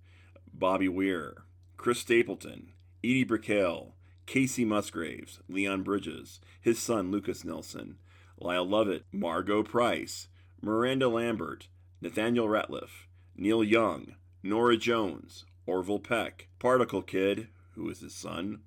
Bobby 0.53 0.87
Weir, 0.87 1.43
Chris 1.75 1.99
Stapleton, 1.99 2.73
Edie 3.03 3.23
Brickell, 3.23 3.95
Kacey 4.27 4.65
Musgraves, 4.65 5.39
Leon 5.49 5.81
Bridges, 5.81 6.39
his 6.61 6.77
son 6.77 7.09
Lukas 7.09 7.43
Nelson, 7.43 7.97
Lyle 8.37 8.65
Lovett, 8.65 9.05
Margo 9.11 9.63
Price, 9.63 10.27
Miranda 10.61 11.09
Lambert, 11.09 11.67
Nathaniel 11.99 12.47
Rateliff, 12.47 13.07
Neil 13.35 13.63
Young, 13.63 14.13
Norah 14.43 14.77
Jones, 14.77 15.45
Orville 15.65 15.99
Peck, 15.99 16.47
Particle 16.59 17.01
Kid, 17.01 17.47
who 17.73 17.89
is 17.89 18.01
his 18.01 18.13
son, 18.13 18.59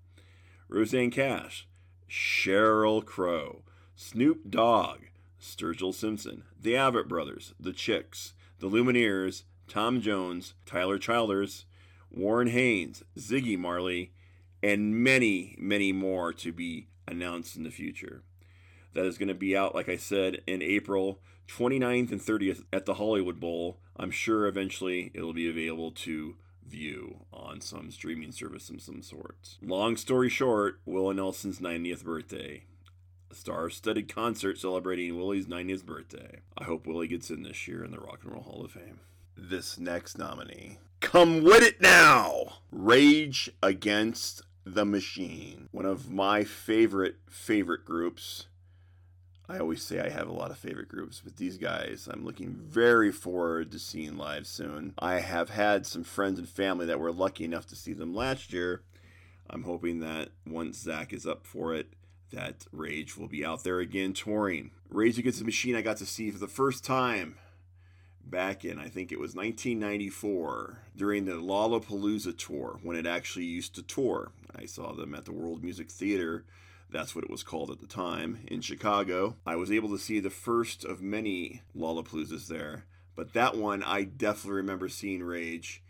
Rosanne 0.69 1.13
Cash, 1.13 1.69
Sheryl 2.11 3.05
Crow, 3.05 3.63
Snoop 3.95 4.51
Dogg, 4.51 5.03
Sturgill 5.43 5.93
Simpson, 5.93 6.45
the 6.59 6.75
Avett 6.75 7.09
Brothers, 7.09 7.53
The 7.59 7.73
Chicks, 7.73 8.33
The 8.61 8.71
Lumineers, 8.71 9.43
Tom 9.69 10.01
Jones, 10.01 10.55
Tyler 10.65 10.99
Childers, 10.99 11.65
Warren 12.11 12.49
Haynes, 12.49 13.03
Ziggy 13.19 13.59
Marley, 13.59 14.13
and 14.63 14.95
many, 14.95 15.57
many 15.59 15.93
more 15.93 16.33
to 16.35 16.53
be 16.53 16.87
announced 17.09 17.57
in 17.57 17.65
the 17.65 17.71
future. 17.71 18.23
That 18.95 19.05
is 19.05 19.19
going 19.19 19.29
to 19.29 19.35
be 19.35 19.57
out, 19.57 19.75
like 19.75 19.89
I 19.89 19.97
said, 19.97 20.43
in 20.47 20.63
April 20.63 21.21
29th 21.49 22.13
and 22.13 22.21
30th 22.21 22.63
at 22.73 22.87
the 22.87 22.95
Hollywood 22.95 23.41
Bowl. 23.41 23.81
I'm 23.97 24.13
sure 24.13 24.47
eventually 24.47 25.11
it'll 25.13 25.33
be 25.33 25.51
available 25.51 25.91
to 25.91 26.37
view 26.65 27.25
on 27.33 27.61
some 27.61 27.91
streaming 27.91 28.31
service 28.31 28.71
of 28.71 28.81
some 28.81 29.03
sort. 29.03 29.57
Long 29.61 29.97
story 29.97 30.29
short, 30.29 30.81
Willie 30.87 31.17
Nelson's 31.17 31.59
90th 31.59 32.05
birthday. 32.05 32.65
Star 33.35 33.71
studded 33.71 34.13
concert 34.13 34.59
celebrating 34.59 35.17
Willie's 35.17 35.47
90th 35.47 35.85
birthday. 35.85 36.41
I 36.57 36.65
hope 36.65 36.87
Willie 36.87 37.09
gets 37.09 37.31
in 37.31 37.43
this 37.43 37.67
year 37.67 37.85
in 37.85 37.91
the 37.91 37.99
Rock 37.99 38.21
and 38.23 38.33
Roll 38.33 38.43
Hall 38.43 38.65
of 38.65 38.73
Fame. 38.73 39.01
This 39.37 39.79
next 39.79 40.19
nominee 40.19 40.79
Come 41.01 41.43
with 41.43 41.63
it 41.63 41.81
now! 41.81 42.59
Rage 42.71 43.51
Against 43.63 44.43
the 44.65 44.85
Machine. 44.85 45.69
One 45.73 45.85
of 45.85 46.11
my 46.11 46.45
favorite, 46.45 47.17
favorite 47.29 47.85
groups. 47.85 48.47
I 49.49 49.59
always 49.59 49.83
say 49.83 50.01
I 50.01 50.09
have 50.09 50.29
a 50.29 50.33
lot 50.33 50.51
of 50.51 50.59
favorite 50.59 50.89
groups, 50.89 51.21
but 51.23 51.37
these 51.37 51.59
guys 51.59 52.09
I'm 52.11 52.25
looking 52.25 52.55
very 52.55 53.11
forward 53.11 53.73
to 53.73 53.79
seeing 53.79 54.17
live 54.17 54.47
soon. 54.47 54.95
I 54.99 55.21
have 55.21 55.51
had 55.51 55.87
some 55.87 56.05
friends 56.05 56.39
and 56.39 56.49
family 56.49 56.87
that 56.87 57.01
were 57.01 57.13
lucky 57.13 57.45
enough 57.45 57.67
to 57.67 57.77
see 57.77 57.93
them 57.93 58.15
last 58.15 58.53
year. 58.53 58.83
I'm 59.51 59.65
hoping 59.65 60.01
that 60.01 60.31
once 60.47 60.79
Zach 60.79 61.13
is 61.13 61.27
up 61.27 61.47
for 61.47 61.75
it, 61.75 61.93
that 62.33 62.67
Rage 62.73 63.17
will 63.17 63.29
be 63.29 63.45
out 63.45 63.65
there 63.65 63.79
again 63.79 64.13
touring. 64.13 64.71
Rage 64.89 65.19
Against 65.19 65.39
the 65.39 65.45
Machine 65.45 65.77
I 65.77 65.83
got 65.83 65.99
to 65.99 66.07
see 66.07 66.31
for 66.31 66.39
the 66.39 66.49
first 66.49 66.85
time 66.85 67.37
back 68.25 68.65
in, 68.65 68.79
I 68.79 68.89
think 68.89 69.13
it 69.13 69.21
was 69.21 69.35
1994, 69.35 70.79
during 70.97 71.25
the 71.25 71.33
Lollapalooza 71.33 72.37
tour, 72.37 72.79
when 72.83 72.97
it 72.97 73.07
actually 73.07 73.45
used 73.45 73.75
to 73.75 73.83
tour. 73.83 74.33
I 74.55 74.65
saw 74.65 74.93
them 74.93 75.15
at 75.15 75.25
the 75.25 75.33
World 75.33 75.63
Music 75.63 75.91
Theater. 75.91 76.45
That's 76.91 77.15
what 77.15 77.25
it 77.25 77.31
was 77.31 77.43
called 77.43 77.71
at 77.71 77.81
the 77.81 77.87
time 77.87 78.41
in 78.47 78.61
Chicago. 78.61 79.37
I 79.47 79.57
was 79.57 79.71
able 79.71 79.91
to 79.91 79.99
see 79.99 80.21
the 80.21 80.31
first 80.31 80.85
of 80.85 81.03
many 81.03 81.63
Lollapaloozas 81.77 82.49
there, 82.49 82.85
but 83.15 83.33
that 83.35 83.57
one 83.57 83.83
I 83.83 84.05
definitely 84.05 84.57
remember 84.57 84.89
seeing 84.89 85.23
Rage 85.23 85.83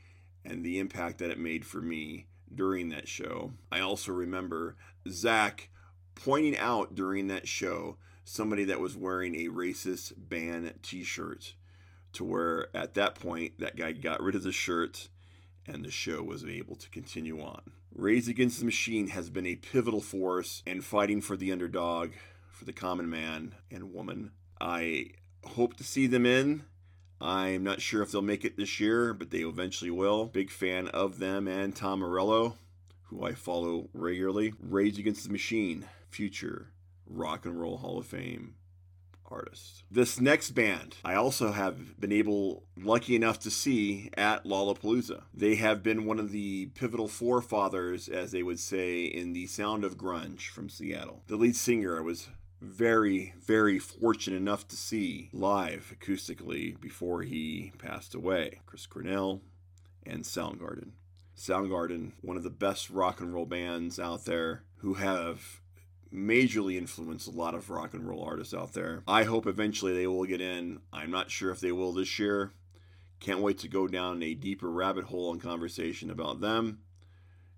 and 0.44 0.64
the 0.64 0.78
impact 0.78 1.18
that 1.18 1.30
it 1.30 1.38
made 1.38 1.64
for 1.64 1.80
me 1.80 2.26
during 2.54 2.88
that 2.90 3.08
show. 3.08 3.52
I 3.70 3.80
also 3.80 4.12
remember 4.12 4.76
Zach 5.08 5.68
pointing 6.14 6.56
out 6.56 6.94
during 6.94 7.28
that 7.28 7.48
show 7.48 7.96
somebody 8.24 8.64
that 8.64 8.80
was 8.80 8.96
wearing 8.96 9.34
a 9.34 9.48
racist 9.48 10.12
ban 10.16 10.72
t 10.82 11.02
shirt 11.02 11.54
to 12.12 12.24
where 12.24 12.68
at 12.76 12.94
that 12.94 13.14
point 13.14 13.58
that 13.58 13.76
guy 13.76 13.92
got 13.92 14.22
rid 14.22 14.34
of 14.34 14.42
the 14.42 14.52
shirt 14.52 15.08
and 15.66 15.84
the 15.84 15.90
show 15.90 16.22
was 16.22 16.44
able 16.44 16.76
to 16.76 16.90
continue 16.90 17.40
on. 17.40 17.62
Rage 17.94 18.28
Against 18.28 18.58
the 18.58 18.64
Machine 18.64 19.08
has 19.08 19.30
been 19.30 19.46
a 19.46 19.56
pivotal 19.56 20.00
force 20.00 20.62
in 20.66 20.80
fighting 20.80 21.20
for 21.20 21.36
the 21.36 21.52
underdog, 21.52 22.12
for 22.50 22.64
the 22.64 22.72
common 22.72 23.08
man 23.08 23.54
and 23.70 23.92
woman. 23.92 24.32
I 24.60 25.10
hope 25.44 25.76
to 25.76 25.84
see 25.84 26.06
them 26.06 26.26
in. 26.26 26.64
I'm 27.20 27.62
not 27.62 27.80
sure 27.80 28.02
if 28.02 28.10
they'll 28.10 28.22
make 28.22 28.44
it 28.44 28.56
this 28.56 28.80
year, 28.80 29.14
but 29.14 29.30
they 29.30 29.40
eventually 29.40 29.90
will. 29.90 30.26
Big 30.26 30.50
fan 30.50 30.88
of 30.88 31.18
them 31.18 31.46
and 31.46 31.76
Tom 31.76 32.00
Morello, 32.00 32.56
who 33.04 33.24
I 33.24 33.34
follow 33.34 33.88
regularly. 33.92 34.54
Rage 34.58 34.98
Against 34.98 35.24
the 35.24 35.32
Machine, 35.32 35.86
future 36.12 36.68
Rock 37.06 37.44
and 37.46 37.60
Roll 37.60 37.78
Hall 37.78 37.98
of 37.98 38.06
Fame 38.06 38.54
artist. 39.32 39.82
This 39.90 40.20
next 40.20 40.50
band, 40.50 40.96
I 41.04 41.14
also 41.14 41.52
have 41.52 41.98
been 41.98 42.12
able, 42.12 42.64
lucky 42.76 43.16
enough 43.16 43.38
to 43.40 43.50
see 43.50 44.10
at 44.14 44.44
Lollapalooza. 44.44 45.22
They 45.32 45.54
have 45.54 45.82
been 45.82 46.04
one 46.04 46.18
of 46.18 46.32
the 46.32 46.66
pivotal 46.74 47.08
forefathers, 47.08 48.08
as 48.08 48.32
they 48.32 48.42
would 48.42 48.60
say, 48.60 49.04
in 49.04 49.32
the 49.32 49.46
sound 49.46 49.84
of 49.84 49.96
grunge 49.96 50.48
from 50.48 50.68
Seattle. 50.68 51.22
The 51.28 51.36
lead 51.36 51.56
singer, 51.56 51.96
I 51.96 52.02
was 52.02 52.28
very, 52.60 53.34
very 53.40 53.78
fortunate 53.78 54.36
enough 54.36 54.68
to 54.68 54.76
see 54.76 55.30
live 55.32 55.94
acoustically 55.98 56.78
before 56.78 57.22
he 57.22 57.72
passed 57.78 58.14
away. 58.14 58.60
Chris 58.66 58.86
Cornell 58.86 59.40
and 60.04 60.24
Soundgarden. 60.24 60.90
Soundgarden, 61.36 62.12
one 62.20 62.36
of 62.36 62.42
the 62.42 62.50
best 62.50 62.90
rock 62.90 63.20
and 63.20 63.32
roll 63.32 63.46
bands 63.46 63.98
out 63.98 64.26
there 64.26 64.62
who 64.76 64.94
have 64.94 65.61
majorly 66.12 66.76
influenced 66.76 67.26
a 67.26 67.32
lot 67.32 67.54
of 67.54 67.70
rock 67.70 67.94
and 67.94 68.06
roll 68.06 68.22
artists 68.22 68.54
out 68.54 68.72
there. 68.74 69.02
I 69.08 69.24
hope 69.24 69.46
eventually 69.46 69.94
they 69.94 70.06
will 70.06 70.24
get 70.24 70.40
in. 70.40 70.80
I'm 70.92 71.10
not 71.10 71.30
sure 71.30 71.50
if 71.50 71.60
they 71.60 71.72
will 71.72 71.92
this 71.92 72.18
year. 72.18 72.52
Can't 73.20 73.40
wait 73.40 73.58
to 73.58 73.68
go 73.68 73.86
down 73.86 74.22
a 74.22 74.34
deeper 74.34 74.70
rabbit 74.70 75.04
hole 75.04 75.32
in 75.32 75.40
conversation 75.40 76.10
about 76.10 76.40
them 76.40 76.80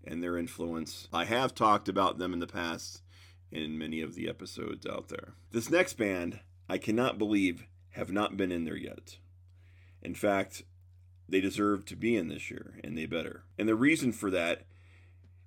and 0.04 0.22
their 0.22 0.36
influence. 0.36 1.08
I 1.12 1.24
have 1.24 1.54
talked 1.54 1.88
about 1.88 2.18
them 2.18 2.32
in 2.32 2.38
the 2.38 2.46
past 2.46 3.02
in 3.50 3.78
many 3.78 4.00
of 4.00 4.14
the 4.14 4.28
episodes 4.28 4.86
out 4.86 5.08
there. 5.08 5.34
This 5.52 5.70
next 5.70 5.94
band, 5.94 6.40
I 6.68 6.78
cannot 6.78 7.18
believe 7.18 7.66
have 7.90 8.10
not 8.10 8.36
been 8.36 8.52
in 8.52 8.64
there 8.64 8.76
yet. 8.76 9.16
In 10.02 10.14
fact, 10.14 10.62
they 11.28 11.40
deserve 11.40 11.86
to 11.86 11.96
be 11.96 12.16
in 12.16 12.28
this 12.28 12.50
year, 12.50 12.78
and 12.84 12.98
they 12.98 13.06
better. 13.06 13.44
And 13.58 13.68
the 13.68 13.74
reason 13.74 14.12
for 14.12 14.30
that 14.30 14.62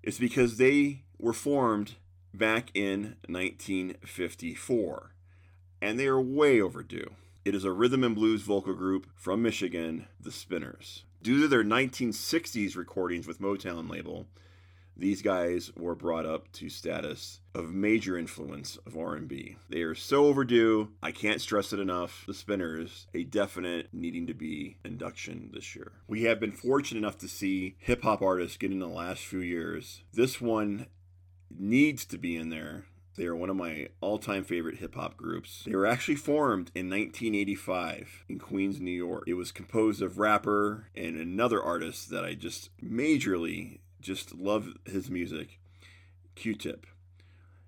is 0.02 0.18
because 0.18 0.58
they 0.58 1.04
were 1.20 1.34
formed 1.34 1.96
back 2.34 2.69
in 2.74 3.15
1954, 3.27 5.12
and 5.81 6.00
they 6.00 6.07
are 6.07 6.22
way 6.22 6.62
overdue. 6.62 7.12
It 7.46 7.55
is 7.55 7.63
a 7.63 7.72
rhythm 7.72 8.03
and 8.03 8.13
blues 8.15 8.41
vocal 8.41 8.74
group 8.74 9.07
from 9.15 9.41
Michigan, 9.41 10.07
the 10.19 10.31
Spinners. 10.31 11.05
Due 11.24 11.41
to 11.41 11.48
their 11.48 11.63
1960s 11.63 12.75
recordings 12.75 13.25
with 13.25 13.41
Motown 13.41 13.89
label, 13.89 14.27
these 15.00 15.22
guys 15.22 15.72
were 15.77 15.93
brought 15.93 16.25
up 16.25 16.51
to 16.53 16.69
status 16.69 17.39
of 17.53 17.72
major 17.72 18.17
influence 18.17 18.77
of 18.77 18.98
R&B. 18.98 19.57
They 19.69 19.81
are 19.84 19.93
so 19.93 20.25
overdue. 20.25 20.89
I 21.03 21.12
can't 21.12 21.39
stress 21.39 21.72
it 21.72 21.79
enough. 21.79 22.24
The 22.27 22.34
Spinners, 22.34 23.05
a 23.13 23.24
definite 23.24 23.89
needing 23.93 24.25
to 24.25 24.34
be 24.34 24.77
induction 24.84 25.51
this 25.53 25.75
year. 25.75 25.91
We 26.07 26.24
have 26.24 26.39
been 26.39 26.51
fortunate 26.51 26.98
enough 26.98 27.19
to 27.19 27.27
see 27.27 27.75
hip 27.77 28.01
hop 28.01 28.24
artists 28.24 28.57
get 28.57 28.72
in 28.72 28.79
the 28.79 28.88
last 28.88 29.24
few 29.24 29.39
years. 29.39 30.01
This 30.13 30.41
one 30.41 30.88
needs 31.50 32.06
to 32.06 32.18
be 32.18 32.36
in 32.36 32.50
there. 32.50 32.86
They 33.18 33.25
are 33.25 33.36
one 33.36 33.50
of 33.50 33.56
my 33.56 33.88
all 34.00 34.20
time 34.20 34.44
favorite 34.44 34.77
hip 34.77 34.94
hop 34.94 35.18
groups. 35.18 35.63
They 35.66 35.75
were 35.75 35.88
actually 35.88 36.16
formed 36.16 36.72
in 36.75 36.89
1985 36.89 38.25
in 38.30 38.38
Queens, 38.38 38.80
New 38.80 38.92
York. 38.92 39.24
It 39.25 39.34
was 39.34 39.51
composed 39.51 40.04
of 40.04 40.20
rapper 40.20 40.89
and 40.96 41.18
another 41.18 41.62
artist 41.62 42.12
that 42.12 42.24
I 42.24 42.36
just 42.36 42.70
majorly 42.80 43.80
just 44.00 44.36
love 44.36 44.74
his 44.86 45.10
music, 45.10 45.60
Q 46.36 46.54
Tip. 46.54 46.86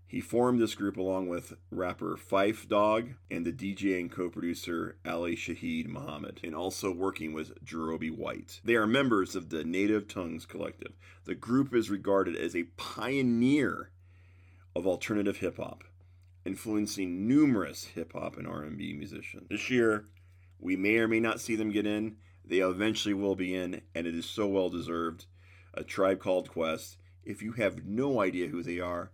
He 0.10 0.22
formed 0.22 0.60
this 0.60 0.74
group 0.74 0.98
along 0.98 1.28
with 1.28 1.54
rapper 1.70 2.18
Phife 2.18 2.68
Dawg 2.68 3.14
and 3.30 3.46
the 3.46 3.54
DJ 3.54 4.00
and 4.00 4.12
co 4.12 4.28
producer 4.28 4.98
Ali 5.06 5.36
Shaheed 5.36 5.88
Muhammad, 5.88 6.40
and 6.44 6.56
also 6.56 6.92
working 6.92 7.32
with 7.32 7.64
Jarobi 7.64 8.10
White. 8.10 8.60
They 8.64 8.74
are 8.74 8.88
members 8.88 9.36
of 9.36 9.50
the 9.50 9.64
Native 9.64 10.08
Tongues 10.08 10.48
Collective. 10.48 10.94
The 11.26 11.36
group 11.36 11.76
is 11.76 11.92
regarded 11.92 12.36
as 12.36 12.56
a 12.56 12.64
pioneer 12.76 13.92
of 14.76 14.88
alternative 14.88 15.38
hip 15.38 15.58
hop, 15.58 15.84
influencing 16.44 17.28
numerous 17.28 17.86
hip 17.86 18.14
hop 18.14 18.36
and 18.36 18.48
R&B 18.48 18.94
musicians. 18.94 19.48
This 19.48 19.70
year, 19.70 20.06
we 20.58 20.76
may 20.76 20.98
or 20.98 21.08
may 21.08 21.20
not 21.20 21.40
see 21.40 21.56
them 21.56 21.72
get 21.72 21.86
in. 21.86 22.16
They 22.44 22.62
eventually 22.62 23.14
will 23.14 23.36
be 23.36 23.54
in, 23.54 23.82
and 23.94 24.08
it 24.08 24.16
is 24.16 24.26
so 24.26 24.48
well 24.48 24.72
deserved. 24.72 25.28
A 25.76 25.84
Tribe 25.84 26.20
Called 26.20 26.50
Quest. 26.50 26.98
If 27.24 27.44
you 27.44 27.52
have 27.54 27.86
no 27.86 28.22
idea 28.22 28.48
who 28.48 28.64
they 28.64 28.80
are, 28.80 29.12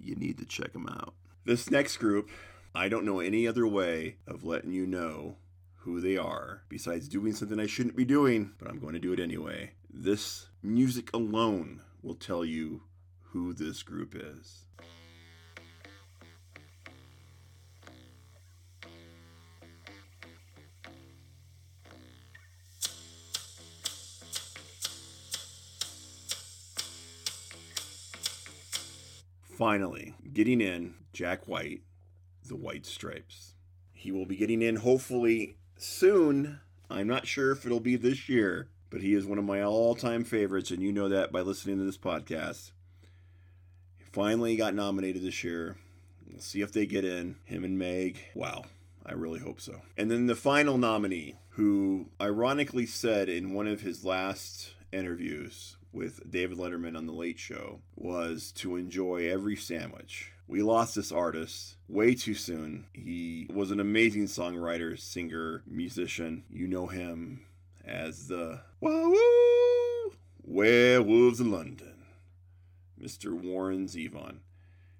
you 0.00 0.16
need 0.16 0.38
to 0.38 0.44
check 0.44 0.72
them 0.72 0.88
out. 0.88 1.14
This 1.44 1.70
next 1.70 1.98
group, 1.98 2.28
I 2.74 2.88
don't 2.88 3.04
know 3.04 3.20
any 3.20 3.46
other 3.46 3.66
way 3.66 4.16
of 4.26 4.44
letting 4.44 4.72
you 4.72 4.86
know 4.86 5.36
who 5.76 6.00
they 6.00 6.16
are 6.16 6.62
besides 6.68 7.08
doing 7.08 7.32
something 7.32 7.60
I 7.60 7.66
shouldn't 7.66 7.96
be 7.96 8.04
doing, 8.04 8.52
but 8.58 8.68
I'm 8.68 8.80
going 8.80 8.94
to 8.94 8.98
do 8.98 9.12
it 9.12 9.20
anyway. 9.20 9.72
This 9.88 10.48
music 10.62 11.12
alone 11.14 11.82
will 12.02 12.16
tell 12.16 12.44
you 12.44 12.82
who 13.30 13.52
this 13.52 13.82
group 13.82 14.14
is. 14.14 14.64
Finally, 29.56 30.12
getting 30.34 30.60
in, 30.60 30.92
Jack 31.14 31.48
White, 31.48 31.80
the 32.46 32.54
White 32.54 32.84
Stripes. 32.84 33.54
He 33.94 34.12
will 34.12 34.26
be 34.26 34.36
getting 34.36 34.60
in 34.60 34.76
hopefully 34.76 35.56
soon. 35.78 36.60
I'm 36.90 37.06
not 37.06 37.26
sure 37.26 37.52
if 37.52 37.64
it'll 37.64 37.80
be 37.80 37.96
this 37.96 38.28
year, 38.28 38.68
but 38.90 39.00
he 39.00 39.14
is 39.14 39.24
one 39.24 39.38
of 39.38 39.46
my 39.46 39.62
all 39.62 39.94
time 39.94 40.24
favorites, 40.24 40.70
and 40.70 40.82
you 40.82 40.92
know 40.92 41.08
that 41.08 41.32
by 41.32 41.40
listening 41.40 41.78
to 41.78 41.84
this 41.84 41.96
podcast. 41.96 42.72
He 43.96 44.04
finally 44.12 44.56
got 44.56 44.74
nominated 44.74 45.22
this 45.22 45.42
year. 45.42 45.78
We'll 46.30 46.42
see 46.42 46.60
if 46.60 46.70
they 46.70 46.84
get 46.84 47.06
in. 47.06 47.36
Him 47.44 47.64
and 47.64 47.78
Meg. 47.78 48.18
Wow. 48.34 48.64
I 49.06 49.14
really 49.14 49.40
hope 49.40 49.62
so. 49.62 49.80
And 49.96 50.10
then 50.10 50.26
the 50.26 50.36
final 50.36 50.76
nominee, 50.76 51.36
who 51.50 52.10
ironically 52.20 52.84
said 52.84 53.30
in 53.30 53.54
one 53.54 53.68
of 53.68 53.80
his 53.80 54.04
last 54.04 54.74
interviews 54.92 55.78
with 55.96 56.30
David 56.30 56.58
Letterman 56.58 56.94
on 56.94 57.06
The 57.06 57.12
Late 57.12 57.38
Show 57.38 57.80
was 57.96 58.52
to 58.52 58.76
enjoy 58.76 59.30
every 59.30 59.56
sandwich. 59.56 60.32
We 60.46 60.62
lost 60.62 60.94
this 60.94 61.10
artist 61.10 61.76
way 61.88 62.14
too 62.14 62.34
soon. 62.34 62.86
He 62.92 63.48
was 63.52 63.70
an 63.70 63.80
amazing 63.80 64.26
songwriter, 64.26 64.98
singer, 64.98 65.62
musician. 65.66 66.44
You 66.50 66.68
know 66.68 66.86
him 66.86 67.46
as 67.84 68.28
the 68.28 68.60
Wah 68.80 69.14
Werewolves 70.44 71.40
of 71.40 71.46
London, 71.46 72.04
Mr. 73.00 73.32
Warren 73.32 73.86
Zevon. 73.86 74.40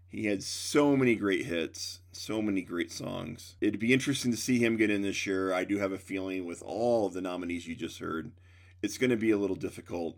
He 0.08 0.24
had 0.24 0.42
so 0.42 0.96
many 0.96 1.14
great 1.14 1.44
hits, 1.44 2.00
so 2.10 2.40
many 2.40 2.62
great 2.62 2.90
songs. 2.90 3.56
It'd 3.60 3.78
be 3.78 3.92
interesting 3.92 4.30
to 4.30 4.36
see 4.36 4.58
him 4.58 4.78
get 4.78 4.88
in 4.88 5.02
this 5.02 5.26
year. 5.26 5.52
I 5.52 5.64
do 5.64 5.78
have 5.78 5.92
a 5.92 5.98
feeling 5.98 6.46
with 6.46 6.62
all 6.62 7.06
of 7.06 7.12
the 7.12 7.20
nominees 7.20 7.66
you 7.66 7.74
just 7.76 7.98
heard, 7.98 8.32
it's 8.82 8.98
going 8.98 9.11
to 9.11 9.16
be 9.16 9.30
a 9.30 9.38
little 9.38 9.56
difficult. 9.56 10.16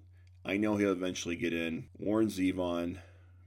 I 0.49 0.57
know 0.57 0.79
he'll 0.79 0.93
eventually 0.93 1.37
get 1.37 1.53
in. 1.53 1.89
Warren 1.99 2.29
Zevon, 2.29 2.97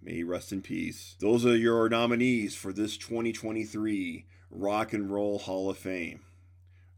may 0.03 0.13
he 0.13 0.23
rest 0.23 0.51
in 0.51 0.61
peace. 0.61 1.15
Those 1.19 1.47
are 1.47 1.57
your 1.57 1.89
nominees 1.89 2.53
for 2.55 2.71
this 2.71 2.95
2023 2.95 4.27
Rock 4.51 4.93
and 4.93 5.11
Roll 5.11 5.39
Hall 5.39 5.71
of 5.71 5.79
Fame. 5.79 6.19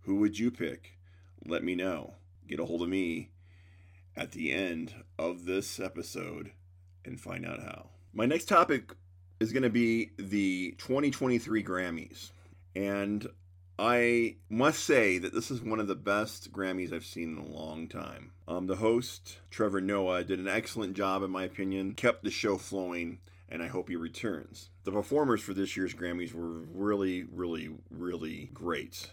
Who 0.02 0.16
would 0.16 0.38
you 0.38 0.52
pick? 0.52 0.98
Let 1.46 1.64
me 1.64 1.74
know. 1.74 2.16
Get 2.50 2.60
a 2.60 2.66
hold 2.66 2.82
of 2.82 2.90
me 2.90 3.30
at 4.14 4.34
the 4.34 4.52
end 4.52 4.94
of 5.18 5.46
this 5.46 5.80
episode 5.80 6.52
and 7.06 7.18
find 7.18 7.46
out 7.46 7.62
how. 7.62 7.88
My 8.12 8.26
next 8.26 8.50
topic 8.50 8.92
is 9.40 9.54
going 9.54 9.64
to 9.64 9.70
be 9.70 10.10
the 10.18 10.72
2023 10.80 11.64
Grammys. 11.64 12.32
And 12.76 13.26
I 13.80 14.36
must 14.50 14.84
say 14.84 15.18
that 15.18 15.34
this 15.34 15.50
is 15.50 15.62
one 15.62 15.80
of 15.80 15.88
the 15.88 15.96
best 15.96 16.52
Grammys 16.52 16.94
I've 16.94 17.06
seen 17.06 17.38
in 17.38 17.44
a 17.44 17.56
long 17.56 17.88
time. 17.88 18.32
Um, 18.48 18.68
the 18.68 18.76
host, 18.76 19.40
Trevor 19.50 19.82
Noah, 19.82 20.24
did 20.24 20.40
an 20.40 20.48
excellent 20.48 20.96
job, 20.96 21.24
in 21.24 21.32
my 21.32 21.44
opinion, 21.44 21.94
kept 21.94 22.24
the 22.24 22.30
show 22.30 22.58
flowing, 22.58 23.20
and 23.50 23.64
I 23.64 23.68
hope 23.68 23.90
he 23.90 23.96
returns. 23.96 24.70
The 24.84 24.92
performers 24.92 25.42
for 25.42 25.56
this 25.56 25.76
year's 25.76 25.96
Grammys 25.96 26.34
were 26.34 26.62
really, 26.72 27.24
really, 27.24 27.72
really 27.90 28.52
great. 28.54 29.12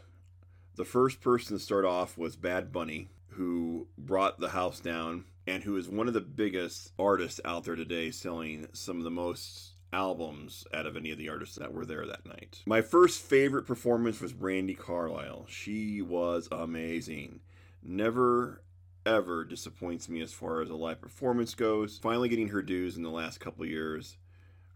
The 0.77 0.85
first 0.85 1.21
person 1.21 1.57
to 1.57 1.63
start 1.63 1.87
off 1.87 2.19
was 2.19 2.37
Bad 2.37 2.71
Bunny, 2.71 3.09
who 3.29 3.87
brought 3.97 4.41
the 4.41 4.51
house 4.51 4.81
down 4.81 5.25
and 5.47 5.63
who 5.65 5.77
is 5.77 5.89
one 5.89 6.07
of 6.07 6.15
the 6.15 6.21
biggest 6.21 6.93
artists 6.99 7.41
out 7.45 7.65
there 7.65 7.77
today, 7.77 8.11
selling 8.11 8.69
some 8.73 8.99
of 8.99 9.05
the 9.05 9.11
most 9.11 9.70
albums 9.93 10.67
out 10.73 10.87
of 10.87 10.97
any 10.97 11.11
of 11.11 11.19
the 11.19 11.29
artists 11.29 11.57
that 11.57 11.73
were 11.73 11.85
there 11.85 12.07
that 12.07 12.27
night. 12.27 12.63
My 12.67 12.81
first 12.81 13.23
favorite 13.23 13.67
performance 13.67 14.21
was 14.21 14.33
Brandi 14.33 14.77
Carlile. 14.77 15.47
She 15.49 16.01
was 16.03 16.49
amazing. 16.51 17.41
Never 17.83 18.63
ever 19.07 19.45
disappoints 19.45 20.09
me 20.09 20.21
as 20.21 20.33
far 20.33 20.61
as 20.61 20.71
a 20.71 20.77
live 20.77 21.01
performance 21.01 21.55
goes. 21.55 21.99
Finally 21.99 22.29
getting 22.29 22.49
her 22.49 22.63
dues 22.63 22.97
in 22.97 23.03
the 23.03 23.11
last 23.11 23.41
couple 23.41 23.65
years. 23.65 24.17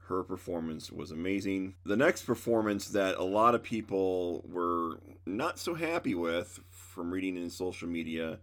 Her 0.09 0.23
performance 0.23 0.91
was 0.91 1.11
amazing. 1.11 1.75
The 1.85 1.97
next 1.97 2.23
performance 2.23 2.89
that 2.89 3.17
a 3.17 3.25
lot 3.25 3.55
of 3.55 3.63
people 3.63 4.45
were 4.47 5.01
not 5.25 5.59
so 5.59 5.75
happy 5.75 6.15
with 6.15 6.61
from 6.71 7.11
reading 7.11 7.37
in 7.37 7.49
social 7.49 7.89
media, 7.89 8.39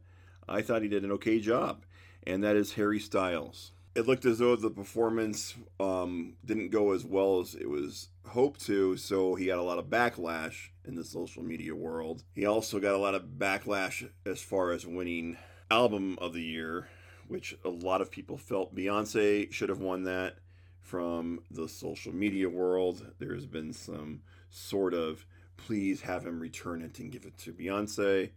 I 0.49 0.61
thought 0.61 0.81
he 0.81 0.87
did 0.87 1.03
an 1.03 1.11
okay 1.13 1.39
job, 1.39 1.83
and 2.25 2.43
that 2.43 2.55
is 2.55 2.73
Harry 2.73 2.99
Styles 2.99 3.71
it 3.93 4.07
looked 4.07 4.25
as 4.25 4.39
though 4.39 4.55
the 4.55 4.69
performance 4.69 5.55
um, 5.79 6.33
didn't 6.45 6.69
go 6.69 6.93
as 6.93 7.03
well 7.03 7.41
as 7.41 7.55
it 7.55 7.69
was 7.69 8.09
hoped 8.27 8.61
to, 8.65 8.95
so 8.95 9.35
he 9.35 9.47
got 9.47 9.57
a 9.57 9.63
lot 9.63 9.79
of 9.79 9.85
backlash 9.85 10.69
in 10.85 10.95
the 10.95 11.03
social 11.03 11.43
media 11.43 11.75
world. 11.75 12.23
He 12.33 12.45
also 12.45 12.79
got 12.79 12.95
a 12.95 12.97
lot 12.97 13.15
of 13.15 13.23
backlash 13.37 14.09
as 14.25 14.41
far 14.41 14.71
as 14.71 14.85
winning 14.85 15.37
Album 15.69 16.17
of 16.21 16.33
the 16.33 16.41
Year, 16.41 16.87
which 17.27 17.57
a 17.65 17.69
lot 17.69 18.01
of 18.01 18.11
people 18.11 18.37
felt 18.37 18.75
Beyonce 18.75 19.51
should 19.51 19.69
have 19.69 19.81
won 19.81 20.03
that 20.03 20.37
from 20.79 21.41
the 21.51 21.67
social 21.67 22.13
media 22.13 22.49
world. 22.49 23.05
There's 23.19 23.45
been 23.45 23.73
some 23.73 24.21
sort 24.49 24.93
of 24.93 25.25
please 25.57 26.01
have 26.01 26.25
him 26.25 26.39
return 26.39 26.81
it 26.81 26.97
and 26.99 27.11
give 27.11 27.25
it 27.25 27.37
to 27.39 27.53
Beyonce. 27.53 28.31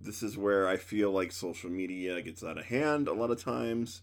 This 0.00 0.22
is 0.22 0.36
where 0.36 0.66
I 0.66 0.76
feel 0.76 1.10
like 1.10 1.30
social 1.30 1.70
media 1.70 2.20
gets 2.22 2.42
out 2.42 2.58
of 2.58 2.66
hand 2.66 3.06
a 3.06 3.12
lot 3.14 3.30
of 3.30 3.42
times 3.42 4.02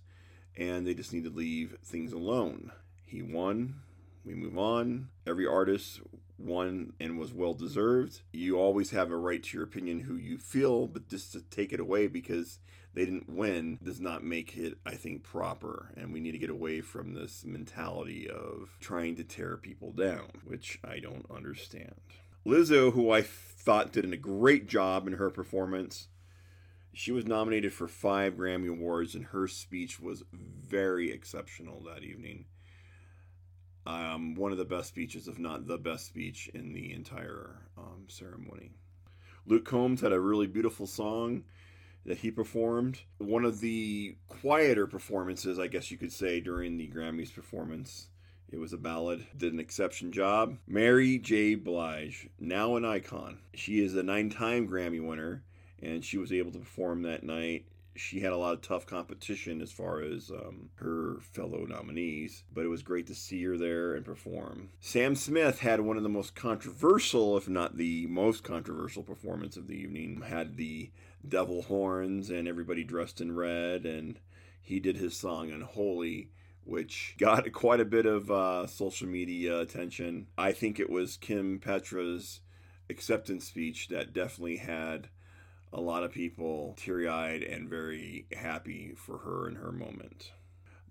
and 0.58 0.86
they 0.86 0.94
just 0.94 1.13
need 1.13 1.24
to 1.24 1.30
leave 1.30 1.78
things 1.84 2.13
alone. 2.13 2.72
He 3.06 3.22
won. 3.22 3.76
We 4.26 4.34
move 4.34 4.58
on. 4.58 5.10
Every 5.28 5.46
artist 5.46 6.02
won 6.38 6.94
and 7.00 7.18
was 7.18 7.34
well 7.34 7.54
deserved. 7.54 8.22
You 8.32 8.58
always 8.58 8.92
have 8.92 9.12
a 9.12 9.18
right 9.18 9.44
to 9.44 9.58
your 9.58 9.66
opinion 9.66 10.02
who 10.02 10.16
you 10.16 10.38
feel, 10.38 10.88
but 10.88 11.10
just 11.10 11.32
to 11.34 11.42
take 11.42 11.74
it 11.74 11.80
away 11.80 12.08
because 12.08 12.60
they 12.94 13.06
didn't 13.06 13.30
win 13.30 13.80
does 13.84 14.00
not 14.00 14.24
make 14.24 14.56
it, 14.58 14.78
I 14.86 14.96
think, 14.96 15.24
proper. 15.24 15.92
And 15.98 16.13
we 16.13 16.20
need 16.20 16.34
to 16.34 16.38
get 16.38 16.50
away 16.50 16.82
from 16.82 17.13
this 17.13 17.44
mentality 17.44 18.30
of 18.30 18.78
trying 18.80 19.16
to 19.16 19.24
tear 19.24 19.58
people 19.58 19.92
down, 19.92 20.30
which 20.46 20.80
I 20.84 21.00
don't 21.00 21.26
understand. 21.30 21.96
Lizzo, 22.46 22.94
who 22.94 23.10
I 23.10 23.22
thought 23.22 23.94
did 23.94 24.12
a 24.12 24.18
great 24.18 24.68
job 24.68 25.08
in 25.08 25.13
her 25.13 25.30
performance, 25.30 26.08
she 26.93 27.12
was 27.12 27.25
nominated 27.25 27.73
for 27.73 27.88
five 27.88 28.36
Grammy 28.36 28.69
Awards, 28.69 29.15
and 29.15 29.25
her 29.25 29.47
speech 29.47 29.99
was 29.99 30.23
very 30.32 31.12
exceptional 31.12 31.84
that 31.84 32.03
evening. 32.03 32.45
Um, 33.86 34.36
one 34.36 34.51
of 34.51 34.58
the 34.58 34.65
best 34.65 34.88
speeches, 34.89 35.27
if 35.27 35.38
not 35.38 35.67
the 35.67 35.77
best 35.77 36.06
speech, 36.06 36.49
in 36.53 36.71
the 36.73 36.93
entire 36.93 37.56
um, 37.77 38.06
ceremony. 38.08 38.71
Luke 39.45 39.65
Combs 39.65 40.01
had 40.01 40.13
a 40.13 40.19
really 40.19 40.47
beautiful 40.47 40.88
song. 40.88 41.43
that 42.06 42.17
he 42.17 42.32
performed. 42.32 42.99
One 43.17 43.45
of 43.45 43.60
the 43.60 44.17
quieter 44.27 44.88
performances, 44.88 45.58
I 45.60 45.67
guess 45.67 45.89
you 45.89 45.97
could 45.97 46.12
say, 46.12 46.39
during 46.39 46.77
the 46.77 46.89
Grammys 46.89 47.34
performance. 47.34 48.08
It 48.49 48.58
was 48.58 48.73
a 48.73 48.77
ballad, 48.77 49.25
did 49.36 49.53
an 49.53 49.60
exception 49.60 50.12
job. 50.12 50.58
Mary 50.67 51.17
J. 51.17 51.56
Blige, 51.56 52.29
now 52.39 52.75
an 52.75 52.86
icon. 52.86 53.39
She 53.56 53.84
is 53.84 53.95
a 53.95 54.03
nine 54.03 54.29
time 54.29 54.67
Grammy 54.67 55.06
winner, 55.06 55.43
and 55.84 56.04
she 56.04 56.17
was 56.17 56.32
able 56.32 56.52
to 56.52 56.60
perform 56.60 57.02
that 57.04 57.24
night 57.24 57.65
she 57.96 58.22
had 58.22 58.34
a 58.34 58.38
lot 58.38 58.54
of 58.54 58.62
tough 58.62 58.86
competition 58.86 59.62
as 59.62 59.72
far 59.72 60.02
as 60.02 60.32
um, 60.32 60.69
her 60.76 61.17
fellow 61.22 61.65
nominees, 61.65 62.43
but 62.52 62.65
it 62.65 62.69
was 62.69 62.82
great 62.82 63.08
to 63.08 63.15
see 63.15 63.43
her 63.43 63.58
there 63.58 63.93
and 63.93 64.04
perform. 64.04 64.69
Sam 64.80 65.15
Smith 65.15 65.60
had 65.60 65.82
one 65.82 65.98
of 65.98 66.04
the 66.04 66.10
most 66.10 66.36
controversial, 66.36 67.38
if 67.38 67.48
not 67.48 67.78
the 67.78 68.08
most 68.08 68.43
controversial, 68.43 69.04
performance 69.04 69.58
of 69.58 69.67
the 69.67 69.76
evening. 69.76 70.24
Had 70.28 70.58
the 70.58 70.91
devil 71.28 71.63
horns 71.63 72.30
and 72.30 72.48
everybody 72.48 72.84
dressed 72.84 73.22
in 73.22 73.36
red, 73.36 73.86
and 73.86 74.19
he 74.62 74.80
did 74.80 74.98
his 74.98 75.15
song 75.15 75.52
Unholy 75.52 76.30
which 76.65 77.15
got 77.19 77.52
quite 77.52 77.82
a 77.82 77.86
bit 77.86 78.06
of 78.06 78.32
uh, 78.32 78.65
social 78.65 79.06
media 79.06 79.60
attention. 79.60 80.28
I 80.38 80.54
think 80.54 80.80
it 80.80 80.89
was 80.89 81.17
Kim 81.17 81.60
Petras' 81.60 82.39
acceptance 82.89 83.46
speech 83.46 83.89
that 83.89 84.13
definitely 84.13 84.58
had 84.58 85.10
a 85.74 85.82
lot 85.82 86.04
of 86.04 86.12
people 86.12 86.76
teary 86.78 87.08
eyed 87.08 87.42
and 87.42 87.68
very 87.68 88.28
happy 88.32 88.94
for 88.96 89.18
her 89.20 89.48
in 89.48 89.56
her 89.56 89.72
moment. 89.72 90.32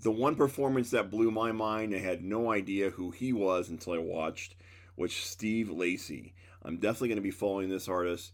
The 0.03 0.11
one 0.11 0.35
performance 0.35 0.91
that 0.91 1.11
blew 1.11 1.31
my 1.31 1.53
mind, 1.53 1.95
I 1.95 2.01
had 2.01 2.25
no 2.25 2.51
idea 2.51 2.91
who 2.91 3.13
he 3.13 3.33
was 3.33 3.69
until 3.69 3.93
I 3.93 3.99
watched, 3.99 4.57
was 4.97 5.13
Steve 5.13 5.71
Lacy. 5.71 6.35
I'm 6.65 6.79
definitely 6.79 7.09
going 7.09 7.17
to 7.17 7.23
be 7.23 7.31
following 7.31 7.69
this 7.69 7.89
artist. 7.89 8.33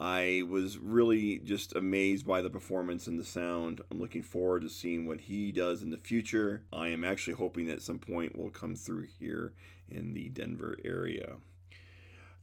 I 0.00 0.42
was 0.48 0.78
really 0.78 1.38
just 1.38 1.76
amazed 1.76 2.26
by 2.26 2.40
the 2.40 2.50
performance 2.50 3.06
and 3.06 3.18
the 3.18 3.24
sound. 3.24 3.82
I'm 3.90 4.00
looking 4.00 4.22
forward 4.22 4.62
to 4.62 4.70
seeing 4.70 5.06
what 5.06 5.20
he 5.20 5.52
does 5.52 5.82
in 5.82 5.90
the 5.90 5.98
future. 5.98 6.62
I 6.72 6.88
am 6.88 7.04
actually 7.04 7.34
hoping 7.34 7.66
that 7.66 7.74
at 7.74 7.82
some 7.82 7.98
point 7.98 8.36
will 8.36 8.50
come 8.50 8.74
through 8.74 9.06
here 9.20 9.52
in 9.88 10.14
the 10.14 10.30
Denver 10.30 10.78
area. 10.84 11.36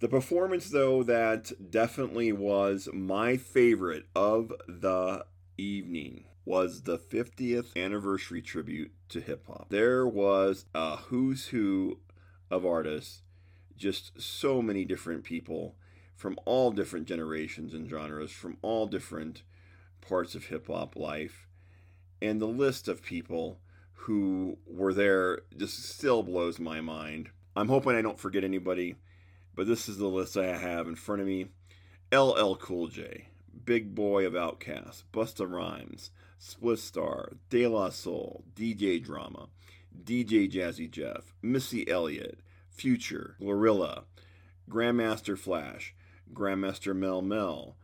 The 0.02 0.10
performance, 0.10 0.70
though, 0.70 1.04
that 1.04 1.52
definitely 1.70 2.32
was 2.32 2.90
my 2.92 3.38
favorite 3.38 4.08
of 4.16 4.52
the 4.68 5.28
evening 5.60 6.24
was 6.44 6.82
the 6.82 6.98
50th 6.98 7.76
anniversary 7.76 8.42
tribute 8.42 8.92
to 9.10 9.22
hip 9.22 9.46
hop. 9.46 9.68
There 9.70 10.08
was 10.08 10.66
a 10.74 10.96
who's 10.96 11.50
who 11.50 12.00
of 12.50 12.66
artists, 12.66 13.22
just 13.78 14.20
so 14.20 14.60
many 14.60 14.86
different 14.86 15.24
people 15.24 15.76
from 16.16 16.36
all 16.46 16.72
different 16.72 17.06
generations 17.08 17.72
and 17.76 17.88
genres, 17.88 18.32
from 18.32 18.58
all 18.64 18.88
different 18.88 19.44
parts 20.02 20.34
of 20.34 20.46
hip 20.46 20.66
hop 20.66 20.96
life. 20.96 21.48
And 22.20 22.42
the 22.42 22.48
list 22.48 22.88
of 22.88 23.04
people 23.04 23.60
who 23.94 24.58
were 24.66 24.96
there 24.96 25.42
just 25.56 25.84
still 25.84 26.24
blows 26.24 26.58
my 26.58 26.82
mind. 26.82 27.30
I'm 27.56 27.70
hoping 27.70 27.96
I 27.96 28.02
don't 28.02 28.20
forget 28.20 28.44
anybody 28.44 28.96
but 29.56 29.68
this 29.68 29.90
is 29.90 29.98
the 29.98 30.08
list 30.08 30.38
I 30.38 30.58
have 30.58 30.88
in 30.88 30.96
front 30.96 31.22
of 31.22 31.28
me. 31.28 31.48
LL 32.12 32.56
Cool 32.56 32.88
J, 32.88 33.28
Big 33.66 33.96
Boi 33.96 34.26
of 34.26 34.34
Outkast, 34.34 35.04
Busta 35.14 35.50
Rhymes, 35.50 36.12
Split 36.38 36.80
Star, 36.80 37.34
De 37.50 37.68
La 37.68 37.90
Soul, 37.90 38.44
DJ 38.56 39.04
Drama, 39.04 39.50
DJ 40.04 40.52
Jazzy 40.52 40.90
Jeff, 40.90 41.34
Missy 41.42 41.88
Elliott, 41.90 42.40
Future, 42.70 43.36
Glorilla, 43.40 44.04
Grandmaster 44.70 45.38
Flash, 45.38 45.94
Grandmaster 46.34 46.96
Melle 46.96 47.22
Mel, 47.22 47.76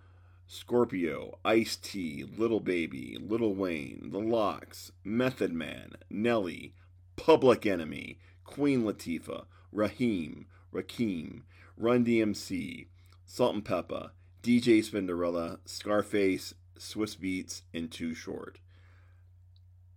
Scorpio, 0.48 1.38
Ice 1.44 1.76
T, 1.76 2.24
Little 2.38 2.62
Baby, 2.62 3.18
Little 3.20 3.54
Wayne, 3.54 4.10
The 4.12 4.20
LOX, 4.20 4.92
Method 5.04 5.52
Man, 5.52 5.92
Nelly, 6.10 6.74
Public 7.18 7.66
Enemy, 7.66 8.18
Queen 8.46 8.84
Latifah, 8.84 9.46
Rahiem, 9.76 10.46
Rakim, 10.74 11.42
Run 11.76 12.06
DMC, 12.06 12.88
Salt-N-Pepa, 13.26 14.12
DJ 14.44 14.80
Spinderella, 14.80 15.60
Scarface, 15.66 16.54
Swizz 16.78 17.18
Beatz, 17.18 17.62
and 17.74 17.92
Too 17.92 18.14
Short. 18.14 18.60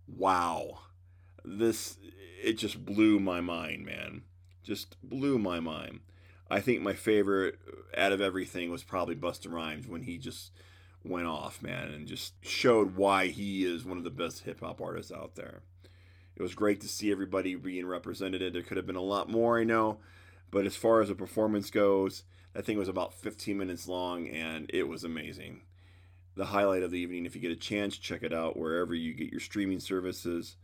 Wow. 0.07 0.79
This, 1.43 1.97
it 2.43 2.53
just 2.53 2.85
blew 2.85 3.19
my 3.19 3.41
mind, 3.41 3.85
man. 3.85 4.23
Just 4.63 4.97
blew 5.01 5.39
my 5.39 5.59
mind. 5.59 6.01
I 6.49 6.59
think 6.59 6.81
my 6.81 6.93
favorite 6.93 7.57
out 7.95 8.11
of 8.11 8.19
everything 8.19 8.71
was 8.71 8.83
probably 8.83 9.15
Busta 9.15 9.51
Rhymes 9.51 9.87
when 9.87 10.03
he 10.03 10.17
just 10.17 10.51
went 11.03 11.27
off, 11.27 11.61
man, 11.61 11.89
and 11.89 12.07
just 12.07 12.33
showed 12.45 12.95
why 12.95 13.27
he 13.27 13.63
is 13.63 13.85
one 13.85 13.97
of 13.97 14.03
the 14.03 14.09
best 14.09 14.43
hip 14.43 14.59
hop 14.59 14.81
artists 14.81 15.11
out 15.11 15.35
there. 15.35 15.61
It 16.35 16.41
was 16.41 16.53
great 16.53 16.81
to 16.81 16.87
see 16.87 17.11
everybody 17.11 17.55
being 17.55 17.85
represented. 17.85 18.53
There 18.53 18.61
could 18.61 18.77
have 18.77 18.85
been 18.85 18.95
a 18.95 19.01
lot 19.01 19.29
more, 19.29 19.59
I 19.59 19.63
know, 19.63 19.99
but 20.51 20.65
as 20.65 20.75
far 20.75 21.01
as 21.01 21.07
the 21.07 21.15
performance 21.15 21.71
goes, 21.71 22.23
that 22.53 22.65
thing 22.65 22.77
was 22.77 22.89
about 22.89 23.13
15 23.13 23.57
minutes 23.57 23.87
long 23.87 24.27
and 24.27 24.69
it 24.73 24.87
was 24.87 25.03
amazing. 25.03 25.61
The 26.35 26.45
highlight 26.45 26.83
of 26.83 26.91
the 26.91 26.99
evening, 26.99 27.25
if 27.25 27.35
you 27.35 27.41
get 27.41 27.51
a 27.51 27.55
chance, 27.55 27.97
check 27.97 28.23
it 28.23 28.33
out 28.33 28.57
wherever 28.57 28.93
you 28.93 29.13
get 29.13 29.31
your 29.31 29.39
streaming 29.39 29.79
services. 29.79 30.55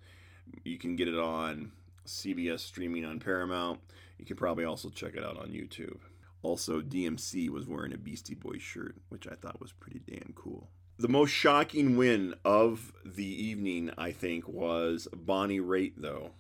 You 0.64 0.78
can 0.78 0.96
get 0.96 1.08
it 1.08 1.20
on 1.20 1.72
CBS 2.06 2.60
streaming 2.60 3.06
on 3.06 3.20
Paramount. 3.20 3.80
You 4.18 4.26
can 4.26 4.38
probably 4.38 4.66
also 4.66 4.90
check 4.90 5.16
it 5.16 5.24
out 5.24 5.38
on 5.38 5.50
YouTube. 5.50 6.00
Also, 6.42 6.82
DMC 6.82 7.50
was 7.50 7.68
wearing 7.68 7.94
a 7.94 7.98
Beastie 7.98 8.36
Boys 8.36 8.62
shirt, 8.62 8.96
which 9.10 9.28
I 9.28 9.36
thought 9.36 9.60
was 9.60 9.72
pretty 9.74 10.02
damn 10.08 10.34
cool. 10.36 10.70
The 11.00 11.08
most 11.08 11.32
shocking 11.32 11.98
win 11.98 12.34
of 12.46 12.94
the 13.06 13.26
evening, 13.26 13.92
I 13.98 14.12
think, 14.12 14.48
was 14.48 15.08
Bonnie 15.14 15.60
Raitt, 15.60 15.94
though, 15.98 16.32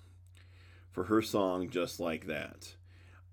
for 0.92 1.06
her 1.06 1.22
song 1.22 1.70
Just 1.70 2.00
Like 2.00 2.28
That. 2.28 2.76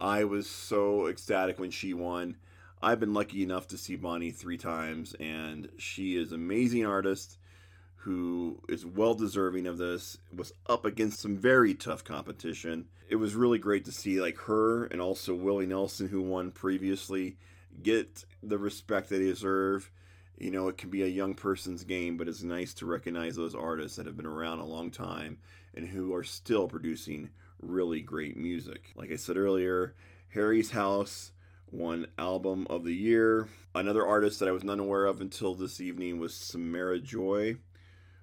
I 0.00 0.24
was 0.24 0.48
so 0.48 1.07
ecstatic 1.07 1.59
when 1.59 1.70
she 1.70 1.94
won. 1.94 2.37
I've 2.83 3.00
been 3.00 3.14
lucky 3.14 3.42
enough 3.42 3.68
to 3.68 3.78
see 3.78 3.96
Bonnie 3.96 4.30
three 4.30 4.59
times, 4.59 5.14
and 5.18 5.68
she 5.78 6.16
is 6.16 6.33
an 6.33 6.40
amazing 6.40 6.85
artist 6.85 7.38
who 7.96 8.61
is 8.68 8.85
well 8.85 9.14
deserving 9.14 9.66
of 9.66 9.78
this. 9.78 10.18
Was 10.35 10.52
up 10.66 10.85
against 10.85 11.20
some 11.20 11.37
very 11.37 11.74
tough 11.74 12.04
competition. 12.04 12.87
It 13.09 13.16
was 13.16 13.35
really 13.35 13.59
great 13.59 13.85
to 13.87 13.92
see 13.92 14.20
like 14.20 14.37
her 14.40 14.85
and 14.85 15.00
also 15.00 15.35
Willie 15.35 15.66
Nelson, 15.66 16.09
who 16.09 16.20
won 16.20 16.50
previously, 16.50 17.37
get 17.83 18.24
the 18.42 18.59
respect 18.59 19.09
that 19.09 19.18
they 19.18 19.24
deserve. 19.24 19.90
You 20.37 20.50
know, 20.50 20.68
it 20.68 20.76
can 20.76 20.90
be 20.90 21.02
a 21.02 21.07
young 21.07 21.35
person's 21.35 21.85
game, 21.85 22.16
but 22.16 22.28
it's 22.28 22.42
nice 22.42 22.74
to 22.74 22.87
recognize 22.87 23.37
those 23.37 23.54
artists 23.54 23.96
that 23.96 24.07
have 24.07 24.16
been 24.16 24.26
around 24.26 24.59
a 24.59 24.66
long 24.66 24.90
time 24.90 25.38
and 25.74 25.87
who 25.87 26.12
are 26.14 26.24
still 26.24 26.68
producing 26.68 27.30
really 27.64 28.00
great 28.00 28.37
music. 28.37 28.92
Like 28.96 29.11
I 29.11 29.16
said 29.16 29.37
earlier, 29.37 29.94
Harry's 30.29 30.70
House 30.70 31.33
won 31.70 32.07
Album 32.18 32.66
of 32.70 32.85
the 32.85 32.94
Year. 32.94 33.48
Another 33.74 34.07
artist 34.07 34.38
that 34.40 34.48
I 34.48 34.53
was 34.53 34.64
not 34.64 34.79
aware 34.79 35.07
of 35.07 35.20
until 35.20 35.55
this 35.55 35.81
evening 35.81 36.18
was 36.18 36.35
Samara 36.35 37.00
Joy, 37.00 37.57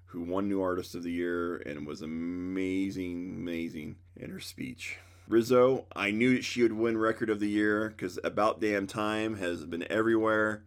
who 0.06 0.22
won 0.22 0.48
New 0.48 0.62
Artist 0.62 0.94
of 0.94 1.02
the 1.02 1.12
Year 1.12 1.56
and 1.56 1.86
was 1.86 2.02
amazing, 2.02 3.34
amazing 3.36 3.96
in 4.16 4.30
her 4.30 4.40
speech. 4.40 4.98
Lizzo, 5.28 5.84
I 5.94 6.10
knew 6.10 6.42
she 6.42 6.62
would 6.62 6.72
win 6.72 6.98
Record 6.98 7.30
of 7.30 7.40
the 7.40 7.48
Year 7.48 7.88
because 7.88 8.18
About 8.24 8.60
Damn 8.60 8.86
Time 8.86 9.36
has 9.36 9.64
been 9.64 9.90
everywhere, 9.90 10.64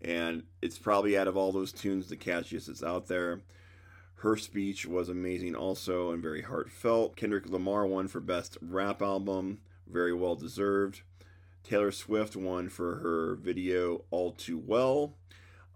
and 0.00 0.44
it's 0.62 0.78
probably 0.78 1.16
out 1.18 1.28
of 1.28 1.36
all 1.36 1.52
those 1.52 1.72
tunes 1.72 2.08
the 2.08 2.16
catchiest 2.16 2.66
that's 2.66 2.82
out 2.82 3.08
there. 3.08 3.40
Her 4.20 4.36
speech 4.36 4.86
was 4.86 5.08
amazing 5.08 5.54
also 5.54 6.10
and 6.10 6.22
very 6.22 6.42
heartfelt. 6.42 7.16
Kendrick 7.16 7.48
Lamar 7.48 7.86
won 7.86 8.08
for 8.08 8.20
Best 8.20 8.56
Rap 8.62 9.02
Album, 9.02 9.58
very 9.86 10.14
well 10.14 10.34
deserved. 10.34 11.02
Taylor 11.62 11.92
Swift 11.92 12.34
won 12.34 12.68
for 12.68 12.96
her 12.96 13.34
video 13.34 14.04
All 14.10 14.32
Too 14.32 14.56
Well. 14.58 15.14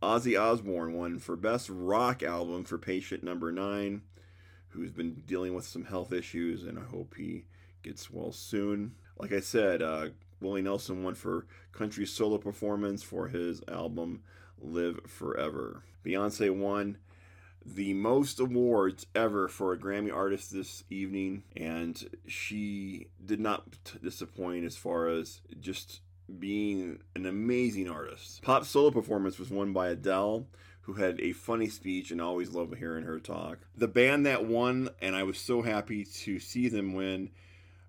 Ozzy 0.03 0.41
Osbourne 0.41 0.95
won 0.95 1.19
for 1.19 1.37
Best 1.37 1.69
Rock 1.69 2.23
Album 2.23 2.65
for 2.65 2.79
Patient 2.79 3.23
Number 3.23 3.53
9, 3.53 4.01
who's 4.69 4.93
been 4.93 5.23
dealing 5.27 5.53
with 5.53 5.67
some 5.67 5.85
health 5.85 6.11
issues, 6.11 6.65
and 6.65 6.79
I 6.79 6.85
hope 6.85 7.17
he 7.17 7.45
gets 7.83 8.11
well 8.11 8.33
soon. 8.33 8.95
Like 9.19 9.33
I 9.33 9.41
said, 9.41 9.83
uh, 9.83 10.09
Willie 10.41 10.63
Nelson 10.63 11.03
won 11.03 11.15
for 11.15 11.47
Country 11.73 12.07
Solo 12.07 12.39
Performance 12.39 13.03
for 13.03 13.29
his 13.29 13.61
album 13.69 14.23
Live 14.59 15.01
Forever. 15.07 15.83
Beyonce 16.05 16.51
won 16.51 16.97
the 17.65 17.95
most 17.95 18.41
awards 18.41 19.07
ever 19.15 19.49
for 19.49 19.73
a 19.73 19.79
Grammy 19.79 20.13
artist 20.15 20.53
this 20.53 20.85
evening, 20.91 21.43
and 21.57 22.03
she 22.27 23.09
did 23.25 23.41
not 23.41 23.65
disappoint 24.03 24.65
as 24.65 24.77
far 24.77 25.09
as 25.09 25.41
just 25.61 26.01
being 26.39 27.01
an 27.15 27.27
amazing 27.27 27.89
artist. 27.89 28.43
Pop 28.43 28.65
solo 28.65 28.91
performance 28.91 29.39
was 29.39 29.51
won 29.51 29.73
by 29.73 29.89
Adele, 29.89 30.47
who 30.83 30.95
had 30.95 31.21
a 31.21 31.33
funny 31.33 31.69
speech 31.69 32.11
and 32.11 32.21
always 32.21 32.51
love 32.51 32.73
hearing 32.79 33.05
her 33.05 33.19
talk. 33.19 33.59
The 33.77 33.89
band 33.89 34.27
that 34.27 34.45
won, 34.47 34.91
and 35.01 35.15
I 35.15 35.25
was 35.25 35.39
so 35.39 35.63
happy 35.63 36.05
to 36.05 36.39
see 36.39 36.69
them 36.69 36.95
win 36.95 37.31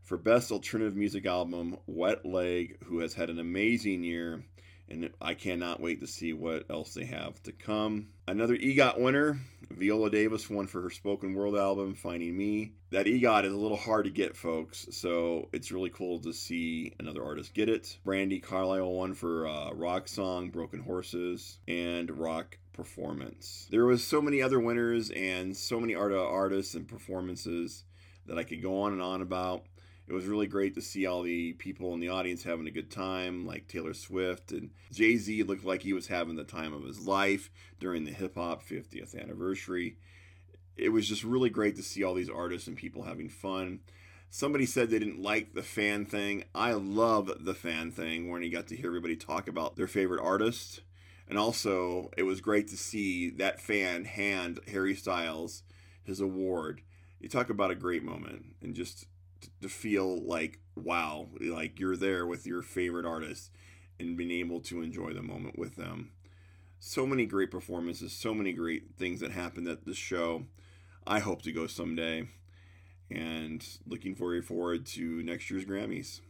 for 0.02 0.18
Best 0.18 0.52
Alternative 0.52 0.96
Music 0.96 1.26
Album, 1.26 1.78
Wet 1.88 2.26
Leg, 2.26 2.78
who 2.86 3.00
has 3.00 3.14
had 3.14 3.30
an 3.30 3.40
amazing 3.40 4.04
year 4.04 4.44
and 4.89 5.10
I 5.22 5.34
cannot 5.34 5.80
wait 5.80 6.02
to 6.02 6.08
see 6.08 6.34
what 6.34 6.65
else 6.70 6.94
they 6.94 7.06
have 7.06 7.41
to 7.44 7.52
come. 7.52 8.08
Another 8.28 8.56
EGOT 8.56 9.00
winner, 9.00 9.39
Viola 9.70 10.10
Davis 10.10 10.50
won 10.50 10.67
for 10.67 10.82
her 10.82 10.89
spoken 10.89 11.34
word 11.34 11.56
album, 11.56 11.96
Finding 11.96 12.38
Me. 12.38 12.74
That 12.91 13.06
EGOT 13.06 13.46
is 13.46 13.54
a 13.54 13.58
little 13.58 13.78
hard 13.78 14.06
to 14.06 14.12
get, 14.12 14.36
folks, 14.36 14.88
so 14.91 15.50
it's 15.54 15.72
really 15.72 15.89
cool 15.89 16.20
to 16.20 16.34
see 16.34 16.94
another 17.00 17.24
artist 17.24 17.54
get 17.54 17.70
it. 17.70 17.98
Brandi 18.06 18.41
Carlile 18.41 18.91
won 18.91 19.13
for 19.13 19.48
uh, 19.48 19.72
rock 19.72 20.08
song, 20.08 20.50
Broken 20.50 20.82
Horses, 20.82 21.60
and 21.67 22.10
rock 22.12 22.58
performance. 22.74 23.67
There 23.70 23.86
was 23.86 24.04
so 24.04 24.22
many 24.22 24.41
other 24.41 24.60
winners 24.60 25.10
and 25.12 25.56
so 25.56 25.80
many 25.80 25.96
art 25.96 26.13
artists 26.13 26.74
and 26.76 26.88
performances 26.88 27.84
that 28.26 28.38
I 28.38 28.44
could 28.44 28.62
go 28.62 28.82
on 28.82 28.94
and 28.94 29.02
on 29.02 29.22
about 29.22 29.63
it 30.12 30.13
was 30.13 30.26
really 30.26 30.45
great 30.45 30.76
to 30.76 30.82
see 30.82 31.06
all 31.06 31.21
the 31.21 31.54
people 31.54 31.93
in 31.93 32.02
the 32.02 32.10
audience 32.10 32.43
having 32.43 32.67
a 32.67 32.71
good 32.71 32.91
time, 32.91 33.47
like 33.47 33.69
Taylor 33.69 33.93
Swift 33.93 34.52
and 34.52 34.71
Jay 34.91 35.15
Z 35.15 35.43
looked 35.43 35.63
like 35.63 35.84
he 35.84 35.93
was 35.93 36.08
having 36.08 36.36
the 36.36 36.43
time 36.43 36.74
of 36.74 36.84
his 36.84 37.08
life 37.08 37.50
during 37.80 38.04
the 38.04 38.12
hip 38.12 38.36
hop 38.36 38.62
50th 38.62 39.17
anniversary. 39.17 39.95
It 40.76 40.89
was 40.89 41.08
just 41.08 41.24
really 41.24 41.50
great 41.50 41.78
to 41.78 41.82
see 41.82 42.04
all 42.04 42.13
these 42.13 42.30
artists 42.30 42.67
and 42.67 42.76
people 42.76 43.04
having 43.04 43.30
fun. 43.30 43.80
Somebody 44.30 44.65
said 44.65 44.89
they 44.89 45.00
didn't 45.00 45.24
like 45.24 45.54
the 45.54 45.63
fan 45.63 46.06
thing. 46.06 46.43
I 46.54 46.74
love 46.74 47.32
the 47.45 47.54
fan 47.54 47.89
thing 47.91 48.30
when 48.30 48.43
you 48.43 48.52
got 48.52 48.67
to 48.67 48.76
hear 48.76 48.88
everybody 48.88 49.15
talk 49.15 49.47
about 49.47 49.78
their 49.78 49.88
favorite 49.88 50.21
artist. 50.21 50.82
And 51.30 51.38
also, 51.38 52.12
it 52.17 52.24
was 52.24 52.41
great 52.41 52.67
to 52.67 52.76
see 52.76 53.30
that 53.30 53.62
fan 53.62 54.04
hand 54.04 54.60
Harry 54.67 54.93
Styles 54.93 55.63
his 56.04 56.19
award. 56.19 56.82
You 57.21 57.30
talk 57.30 57.50
about 57.50 57.71
a 57.71 57.76
great 57.76 58.04
moment 58.04 58.56
and 58.62 58.76
just 58.76 59.06
to 59.62 59.69
feel 59.69 60.21
like 60.23 60.60
wow 60.75 61.27
like 61.39 61.80
you're 61.80 61.97
there 61.97 62.25
with 62.25 62.45
your 62.45 62.62
favorite 62.62 63.06
artist 63.06 63.51
and 63.99 64.17
being 64.17 64.32
able 64.32 64.60
to 64.60 64.82
enjoy 64.82 65.13
the 65.13 65.21
moment 65.21 65.58
with 65.58 65.75
them. 65.75 66.12
So 66.80 67.06
many 67.06 67.25
great 67.25 67.51
performances 67.51 68.13
so 68.13 68.34
many 68.34 68.54
great 68.54 68.95
things 68.97 69.19
that 69.19 69.32
happened 69.32 69.67
at 69.67 69.86
the 69.86 69.93
show. 69.93 70.45
I 71.06 71.19
hope 71.19 71.41
to 71.43 71.51
go 71.51 71.67
someday 71.67 72.27
and 73.10 73.65
looking 73.86 74.15
very 74.15 74.41
forward 74.41 74.86
to 74.88 75.23
next 75.23 75.49
year's 75.49 75.65
grammys. 75.65 76.21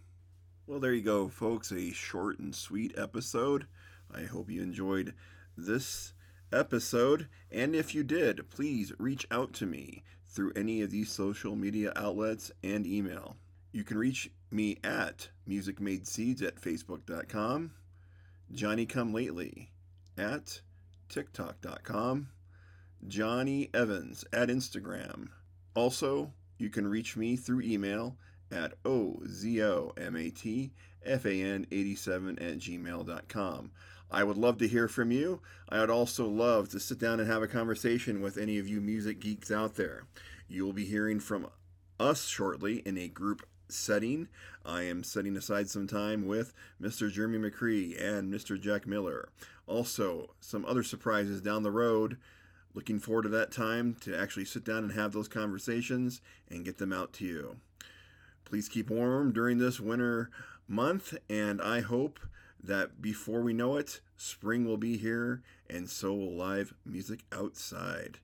Well 0.67 0.79
there 0.79 0.93
you 0.93 1.01
go 1.01 1.29
folks. 1.29 1.71
A 1.71 1.91
short 1.91 2.39
and 2.39 2.55
sweet 2.55 2.93
episode. 2.97 3.67
I 4.13 4.23
hope 4.23 4.49
you 4.49 4.61
enjoyed 4.61 5.13
this 5.57 6.13
episode. 6.51 7.27
And 7.51 7.75
if 7.75 7.93
you 7.95 8.03
did 8.03 8.49
please 8.49 8.91
reach 8.97 9.25
out 9.31 9.53
to 9.53 9.65
me 9.65 10.03
through 10.31 10.53
any 10.55 10.81
of 10.81 10.89
these 10.89 11.11
social 11.11 11.55
media 11.55 11.91
outlets 11.95 12.51
and 12.63 12.87
email. 12.87 13.35
You 13.71 13.83
can 13.83 13.97
reach 13.97 14.31
me 14.49 14.77
at 14.83 15.29
musicmadeseeds 15.47 16.41
at 16.41 16.55
facebook.com, 16.59 17.71
Johnny 18.51 18.85
Come 18.85 19.13
Lately 19.13 19.71
at 20.17 20.61
tiktok.com, 21.09 22.29
Johnny 23.07 23.69
Evans 23.73 24.25
at 24.33 24.49
Instagram. 24.49 25.29
Also, 25.75 26.33
you 26.57 26.69
can 26.69 26.87
reach 26.87 27.15
me 27.17 27.35
through 27.35 27.61
email 27.61 28.17
at 28.51 28.81
ozomatfan87 28.83 30.71
at 32.41 32.57
gmail.com. 32.57 33.71
I 34.11 34.25
would 34.25 34.37
love 34.37 34.57
to 34.57 34.67
hear 34.67 34.89
from 34.89 35.09
you. 35.11 35.39
I 35.69 35.79
would 35.79 35.89
also 35.89 36.27
love 36.27 36.69
to 36.69 36.79
sit 36.79 36.99
down 36.99 37.21
and 37.21 37.29
have 37.29 37.41
a 37.41 37.47
conversation 37.47 38.21
with 38.21 38.37
any 38.37 38.59
of 38.59 38.67
you 38.67 38.81
music 38.81 39.21
geeks 39.21 39.49
out 39.49 39.75
there. 39.75 40.03
You 40.49 40.65
will 40.65 40.73
be 40.73 40.85
hearing 40.85 41.21
from 41.21 41.47
us 41.97 42.25
shortly 42.25 42.79
in 42.79 42.97
a 42.97 43.07
group 43.07 43.47
setting. 43.69 44.27
I 44.65 44.81
am 44.83 45.05
setting 45.05 45.37
aside 45.37 45.69
some 45.69 45.87
time 45.87 46.27
with 46.27 46.53
Mr. 46.81 47.09
Jeremy 47.09 47.49
McCree 47.49 47.99
and 48.01 48.31
Mr. 48.31 48.59
Jack 48.59 48.85
Miller. 48.85 49.29
Also, 49.65 50.31
some 50.41 50.65
other 50.65 50.83
surprises 50.83 51.39
down 51.39 51.63
the 51.63 51.71
road. 51.71 52.17
Looking 52.73 52.99
forward 52.99 53.23
to 53.23 53.29
that 53.29 53.51
time 53.51 53.95
to 54.01 54.17
actually 54.17 54.45
sit 54.45 54.65
down 54.65 54.83
and 54.83 54.91
have 54.91 55.13
those 55.13 55.29
conversations 55.29 56.21
and 56.49 56.65
get 56.65 56.79
them 56.79 56.91
out 56.91 57.13
to 57.13 57.25
you. 57.25 57.57
Please 58.43 58.67
keep 58.67 58.89
warm 58.89 59.31
during 59.31 59.57
this 59.57 59.79
winter 59.79 60.29
month, 60.67 61.17
and 61.29 61.61
I 61.61 61.79
hope 61.79 62.19
that 62.63 63.01
before 63.01 63.41
we 63.41 63.53
know 63.53 63.77
it, 63.77 64.01
spring 64.17 64.65
will 64.65 64.77
be 64.77 64.97
here, 64.97 65.41
and 65.69 65.89
so 65.89 66.13
will 66.13 66.35
live 66.35 66.73
music 66.85 67.23
outside. 67.31 68.19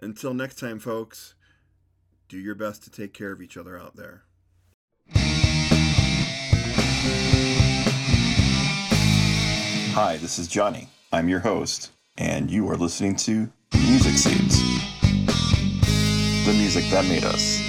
Until 0.00 0.34
next 0.34 0.58
time, 0.58 0.78
folks, 0.78 1.34
do 2.28 2.38
your 2.38 2.54
best 2.54 2.82
to 2.84 2.90
take 2.90 3.14
care 3.14 3.32
of 3.32 3.40
each 3.40 3.56
other 3.56 3.78
out 3.78 3.96
there. 3.96 4.24
Hi, 9.94 10.18
this 10.18 10.38
is 10.38 10.48
Johnny. 10.48 10.88
I'm 11.12 11.28
your 11.28 11.40
host, 11.40 11.90
and 12.18 12.50
you 12.50 12.68
are 12.68 12.76
listening 12.76 13.16
to 13.16 13.50
Music 13.72 14.14
Seeds 14.14 14.76
the 16.46 16.52
music 16.52 16.84
that 16.90 17.04
made 17.06 17.24
us. 17.24 17.65